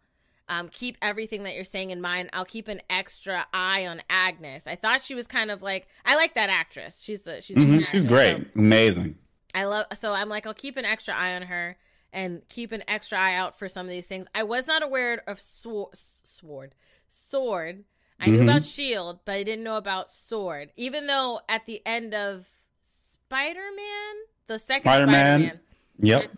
[0.47, 2.29] um, keep everything that you're saying in mind.
[2.31, 4.65] I'll keep an extra eye on Agnes.
[4.67, 7.01] I thought she was kind of like I like that actress.
[7.01, 7.79] She's a she's a Mhm.
[7.79, 9.17] good She's great, so- amazing.
[9.55, 11.77] I love so I'm like I'll keep an extra eye on her
[12.13, 14.27] and keep an extra eye out for some of these things.
[14.35, 16.75] I was not aware of sword, sword,
[17.09, 17.83] sword.
[18.19, 18.43] I knew Mhm.
[18.43, 20.71] about shield, but I didn't know about sword.
[20.77, 22.47] Even though at the end of
[22.83, 24.15] Spider-Man,
[24.47, 25.39] the second Spider-Man.
[25.41, 25.59] Spider-Man,
[25.99, 26.31] Yep.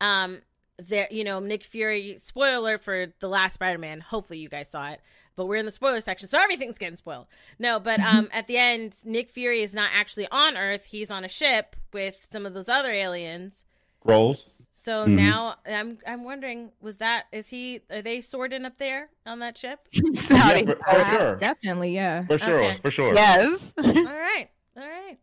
[0.00, 0.42] um
[0.78, 5.00] there you know Nick Fury spoiler for the last Spider-Man hopefully you guys saw it
[5.38, 7.26] but we're in the spoiler section so everything's getting spoiled
[7.58, 11.24] no but um at the end Nick Fury is not actually on earth he's on
[11.24, 13.64] a ship with some of those other aliens
[14.08, 14.62] Skrulls.
[14.72, 15.16] So mm-hmm.
[15.16, 19.58] now I'm I'm wondering, was that is he are they sorting up there on that
[19.58, 19.80] ship?
[19.92, 21.36] yeah, for, for sure.
[21.36, 22.24] Definitely, yeah.
[22.26, 22.78] For sure, okay.
[22.82, 23.14] for sure.
[23.14, 23.72] Yes.
[23.78, 24.48] all right.
[24.76, 25.18] All right.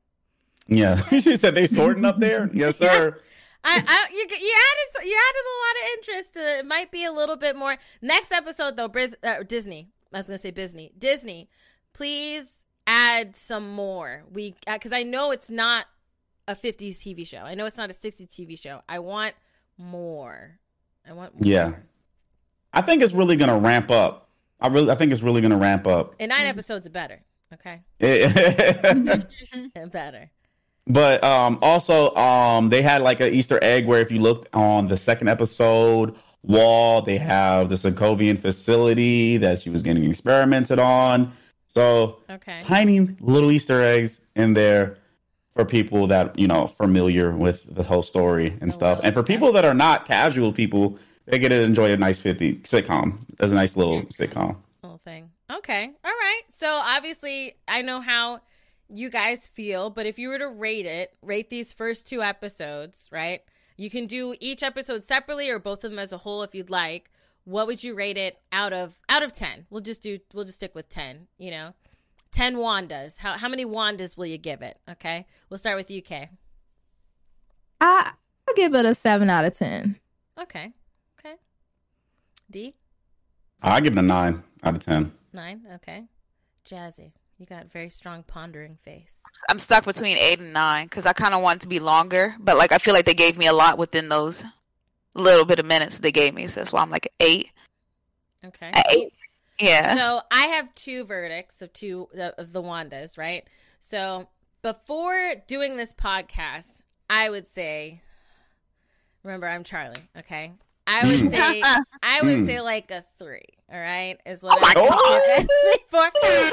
[0.68, 0.98] Yeah.
[1.20, 2.50] she said they sorting up there?
[2.54, 3.22] Yes, sir.
[3.64, 6.34] I, I you, you added you added a lot of interest.
[6.36, 8.90] To, it might be a little bit more next episode though.
[8.90, 10.94] Briz, uh, Disney, I was gonna say Disney.
[10.98, 11.50] Disney,
[11.94, 14.24] please add some more.
[14.32, 15.88] We because uh, I know it's not
[16.48, 17.40] a 50s TV show.
[17.40, 18.82] I know it's not a 60s TV show.
[18.88, 19.36] I want
[19.78, 20.58] more.
[21.08, 21.42] I want more.
[21.42, 21.74] Yeah.
[22.74, 24.30] I think it's really to ramp up.
[24.62, 26.16] I really I think it's really to ramp up.
[26.20, 27.22] And 9 episodes are better.
[27.54, 27.82] Okay?
[29.92, 30.32] better.
[30.88, 34.88] But um also um they had like an Easter egg where if you looked on
[34.88, 36.16] the second episode
[36.46, 41.34] wall, they have the Sokovian facility that she was getting experimented on.
[41.68, 42.60] So okay.
[42.62, 44.98] tiny little Easter eggs in there
[45.56, 49.52] for people that you know familiar with the whole story and stuff, and for people
[49.54, 53.18] that are not casual people, they get to enjoy a nice fifty sitcom.
[53.38, 54.58] That's a nice little sitcom.
[54.84, 55.32] Little thing.
[55.52, 56.42] Okay, all right.
[56.50, 58.42] So obviously, I know how
[58.90, 63.10] you guys feel, but if you were to rate it, rate these first two episodes,
[63.12, 63.42] right?
[63.78, 66.70] You can do each episode separately or both of them as a whole if you'd
[66.70, 67.12] like.
[67.44, 69.68] What would you rate it out of out of 10?
[69.70, 71.74] We'll just do we'll just stick with 10, you know.
[72.32, 73.20] 10 Wandas.
[73.20, 74.80] How how many Wandas will you give it?
[74.90, 75.26] Okay.
[75.50, 76.30] We'll start with UK.
[77.82, 78.12] I
[78.48, 80.00] I'll give it a 7 out of 10.
[80.42, 80.72] Okay.
[81.20, 81.36] Okay.
[82.50, 82.76] D?
[83.62, 85.12] I give it a 9 out of 10.
[85.34, 85.62] 9.
[85.76, 86.06] Okay.
[86.68, 87.12] Jazzy.
[87.38, 89.22] You got a very strong pondering face.
[89.50, 92.36] I'm stuck between 8 and 9 cuz I kind of want it to be longer,
[92.40, 94.44] but like I feel like they gave me a lot within those
[95.16, 96.48] little bit of minutes they gave me.
[96.48, 97.52] So that's why I'm like 8.
[98.46, 98.72] Okay.
[98.92, 99.14] Eight.
[99.60, 99.96] Yeah.
[99.96, 102.08] So I have two verdicts of two
[102.38, 103.48] of the Wandas, right?
[103.80, 104.30] So
[104.62, 108.02] before doing this podcast, I would say,
[109.24, 110.54] remember I'm Charlie, okay?
[110.88, 111.64] I would say
[112.04, 112.46] I would hmm.
[112.46, 113.42] say like a three.
[113.72, 115.48] All right, is what oh I would
[115.90, 116.52] before before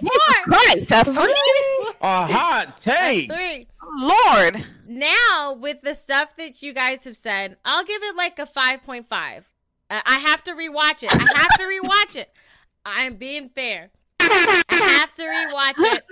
[0.00, 0.44] before.
[0.44, 1.94] Christ, a three.
[2.00, 3.30] A hot take.
[3.30, 3.66] A three.
[3.96, 4.64] Lord.
[4.86, 8.84] Now with the stuff that you guys have said, I'll give it like a five
[8.84, 9.48] point five.
[9.90, 11.12] I have to rewatch it.
[11.12, 12.30] I have to rewatch it.
[12.84, 13.90] I'm being fair.
[14.20, 16.04] I have to rewatch it.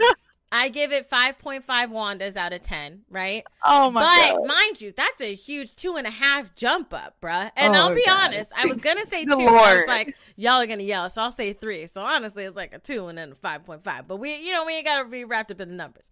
[0.53, 3.45] I give it 5.5 Wandas out of 10, right?
[3.65, 4.39] Oh my but, God.
[4.41, 7.51] But mind you, that's a huge two and a half jump up, bruh.
[7.57, 8.27] And oh I'll be God.
[8.29, 9.35] honest, I was going to say two.
[9.35, 9.51] Lord.
[9.51, 11.11] I was like, y'all are going to yell.
[11.11, 11.87] So I'll say three.
[11.87, 14.07] So honestly, it's like a two and then a 5.5.
[14.07, 16.09] But we, you know, we ain't got to be wrapped up in the numbers.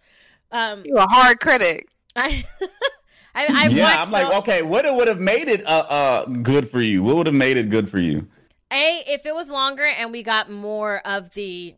[0.51, 1.89] Um, You're a hard critic.
[2.17, 2.45] I,
[3.35, 6.69] I, I yeah, I'm like, so, okay, what would have made it uh, uh good
[6.69, 7.03] for you?
[7.03, 8.29] What would have made it good for you?
[8.73, 11.77] A, if it was longer and we got more of the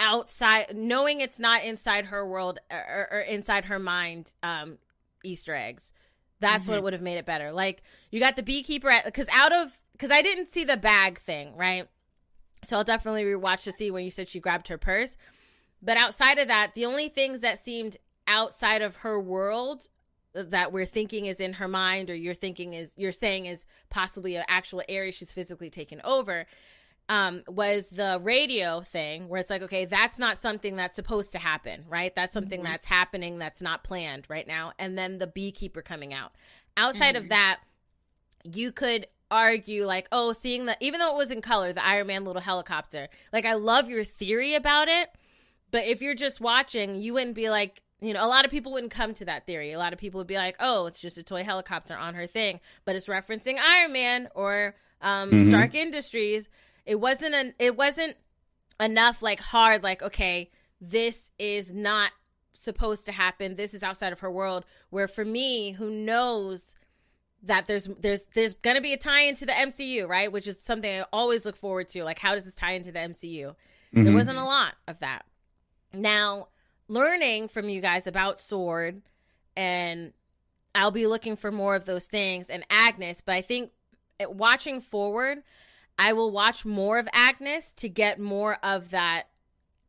[0.00, 4.78] outside, knowing it's not inside her world or, or inside her mind, um,
[5.22, 5.92] Easter eggs.
[6.40, 6.72] That's mm-hmm.
[6.72, 7.52] what would have made it better.
[7.52, 11.54] Like you got the beekeeper because out of because I didn't see the bag thing,
[11.56, 11.86] right?
[12.64, 15.16] So I'll definitely rewatch to see when you said she grabbed her purse.
[15.82, 17.96] But outside of that, the only things that seemed
[18.26, 19.86] outside of her world
[20.32, 24.36] that we're thinking is in her mind or you're thinking is you're saying is possibly
[24.36, 26.46] an actual area she's physically taken over
[27.10, 31.38] um, was the radio thing where it's like okay that's not something that's supposed to
[31.38, 32.70] happen right that's something mm-hmm.
[32.70, 36.32] that's happening that's not planned right now and then the beekeeper coming out
[36.76, 37.24] outside mm-hmm.
[37.24, 37.60] of that
[38.44, 42.06] you could argue like oh seeing the even though it was in color the iron
[42.06, 45.10] man little helicopter like i love your theory about it
[45.72, 48.72] but if you're just watching you wouldn't be like you know, a lot of people
[48.72, 49.72] wouldn't come to that theory.
[49.72, 52.24] A lot of people would be like, "Oh, it's just a toy helicopter on her
[52.24, 55.50] thing," but it's referencing Iron Man or um, mm-hmm.
[55.50, 56.48] Stark Industries.
[56.86, 57.54] It wasn't an.
[57.58, 58.16] It wasn't
[58.80, 59.82] enough like hard.
[59.82, 60.50] Like, okay,
[60.80, 62.12] this is not
[62.52, 63.56] supposed to happen.
[63.56, 64.64] This is outside of her world.
[64.90, 66.74] Where for me, who knows
[67.42, 70.30] that there's there's there's gonna be a tie into the MCU, right?
[70.30, 72.04] Which is something I always look forward to.
[72.04, 73.46] Like, how does this tie into the MCU?
[73.46, 74.04] Mm-hmm.
[74.04, 75.24] There wasn't a lot of that.
[75.92, 76.48] Now
[76.88, 79.00] learning from you guys about Sword,
[79.56, 80.12] and
[80.74, 83.20] I'll be looking for more of those things and Agnes.
[83.20, 83.70] But I think
[84.20, 85.42] watching forward,
[86.00, 89.24] I will watch more of Agnes to get more of that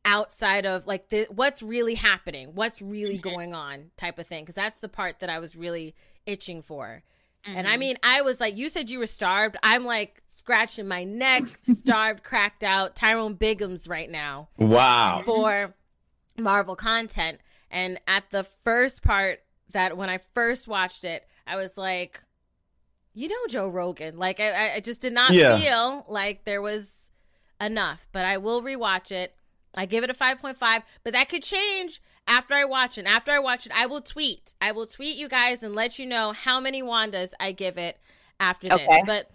[0.03, 3.29] outside of like the what's really happening, what's really mm-hmm.
[3.29, 4.43] going on type of thing.
[4.43, 7.01] Because that's the part that I was really itching for.
[7.45, 7.57] Mm-hmm.
[7.57, 7.79] And I mm-hmm.
[7.79, 9.55] mean, I was like, you said you were starved.
[9.63, 12.93] I'm like scratching my neck, starved, cracked out.
[12.93, 14.49] Tyrone Biggums right now.
[14.57, 15.21] Wow.
[15.23, 15.73] For
[16.37, 17.39] Marvel content.
[17.71, 19.39] And at the first part,
[19.71, 22.21] that when I first watched it, I was like,
[23.13, 24.17] you know, Joe Rogan.
[24.17, 25.57] Like, I, I just did not yeah.
[25.57, 27.09] feel like there was
[27.59, 28.07] enough.
[28.11, 29.35] But I will rewatch it.
[29.75, 33.39] I give it a 5.5, but that could change after I watch it, after I
[33.39, 34.53] watch it, I will tweet.
[34.61, 37.97] I will tweet you guys and let you know how many Wandas I give it
[38.39, 38.75] after this.
[38.75, 39.03] Okay.
[39.05, 39.29] But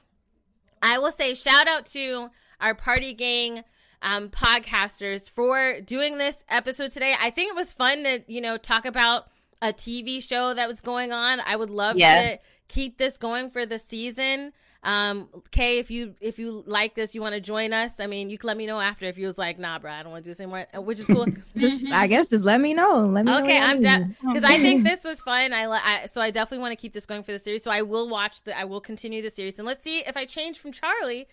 [0.82, 2.30] I will say shout out to
[2.60, 3.64] our party gang
[4.02, 7.14] um, podcasters for doing this episode today.
[7.20, 9.28] I think it was fun to, you know, talk about
[9.62, 11.40] a TV show that was going on.
[11.40, 12.20] I would love yeah.
[12.20, 12.38] to
[12.68, 14.52] keep this going for the season.
[14.82, 17.98] Um, Kay, if you if you like this, you want to join us.
[17.98, 20.02] I mean, you can let me know after if you was like, nah, bro, I
[20.02, 21.26] don't want to do this anymore, uh, which is cool.
[21.56, 23.06] just, I guess just let me know.
[23.06, 23.32] Let me.
[23.32, 23.42] Know.
[23.42, 25.52] Okay, I'm done because I think this was fun.
[25.52, 27.64] I, I so I definitely want to keep this going for the series.
[27.64, 30.24] So I will watch the I will continue the series and let's see if I
[30.24, 31.26] change from Charlie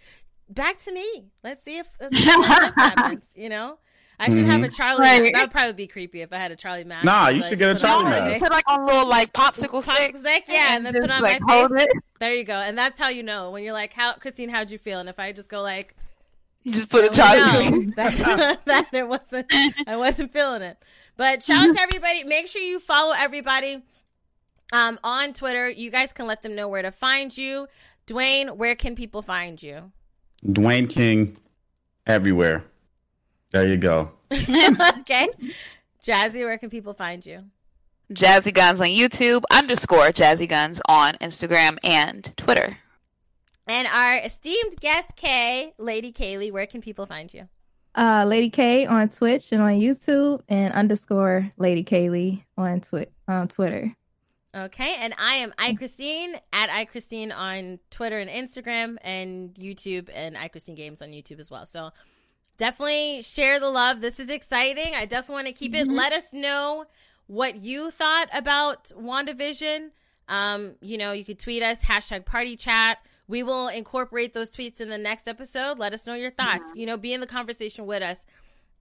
[0.49, 1.25] back to me.
[1.43, 2.13] Let's see if, if
[2.75, 3.33] happens.
[3.37, 3.77] You know.
[4.23, 4.45] I should mm-hmm.
[4.51, 4.73] have a mm-hmm.
[4.73, 5.01] Charlie.
[5.01, 5.33] Right.
[5.33, 7.03] That would probably be creepy if I had a Charlie mask.
[7.03, 8.39] Nah, you should get a Charlie mask.
[8.39, 10.15] Put like a little like popsicle stick.
[10.15, 11.83] stick yeah, and, and then put on like, my face.
[11.83, 11.89] It.
[12.19, 14.47] There you go, and that's how you know when you're like, "How, Christine?
[14.47, 15.93] How'd you feel?" And if I just go like,
[16.65, 17.85] just put a Charlie.
[17.97, 19.51] that, that it wasn't.
[19.85, 20.77] I wasn't feeling it.
[21.17, 22.23] But shout out to everybody.
[22.23, 23.83] Make sure you follow everybody
[24.71, 25.69] um, on Twitter.
[25.69, 27.67] You guys can let them know where to find you.
[28.07, 29.91] Dwayne, where can people find you?
[30.45, 31.37] Dwayne King,
[32.07, 32.63] everywhere.
[33.53, 34.11] There you go.
[34.31, 35.27] okay.
[36.03, 37.43] Jazzy, where can people find you?
[38.11, 42.77] Jazzy Guns on YouTube, underscore Jazzy Guns on Instagram and Twitter.
[43.67, 47.47] And our esteemed guest, Kay, Lady Kaylee, where can people find you?
[47.95, 53.47] Uh, Lady K on Twitch and on YouTube, and underscore Lady Kaylee on twi- on
[53.47, 53.95] Twitter.
[54.55, 60.09] Okay, and I am I Christine at I Christine on Twitter and Instagram and YouTube,
[60.11, 61.67] and I Christine Games on YouTube as well.
[61.67, 61.91] So
[62.63, 63.99] definitely share the love.
[63.99, 64.95] This is exciting.
[64.95, 65.85] I definitely want to keep it.
[65.85, 65.97] Mm-hmm.
[65.97, 66.85] Let us know
[67.27, 69.89] what you thought about WandaVision.
[70.29, 72.99] Um, you know, you could tweet us, hashtag party chat.
[73.27, 75.77] We will incorporate those tweets in the next episode.
[75.77, 76.71] Let us know your thoughts.
[76.73, 76.79] Yeah.
[76.79, 78.25] You know, be in the conversation with us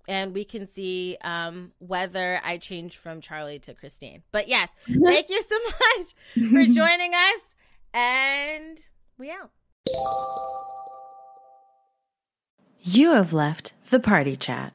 [0.07, 4.23] and we can see um, whether I change from Charlie to Christine.
[4.31, 7.57] But yes, thank you so much for joining us.
[7.93, 8.79] And
[9.19, 9.51] we out.
[12.85, 14.75] You have left the party chat.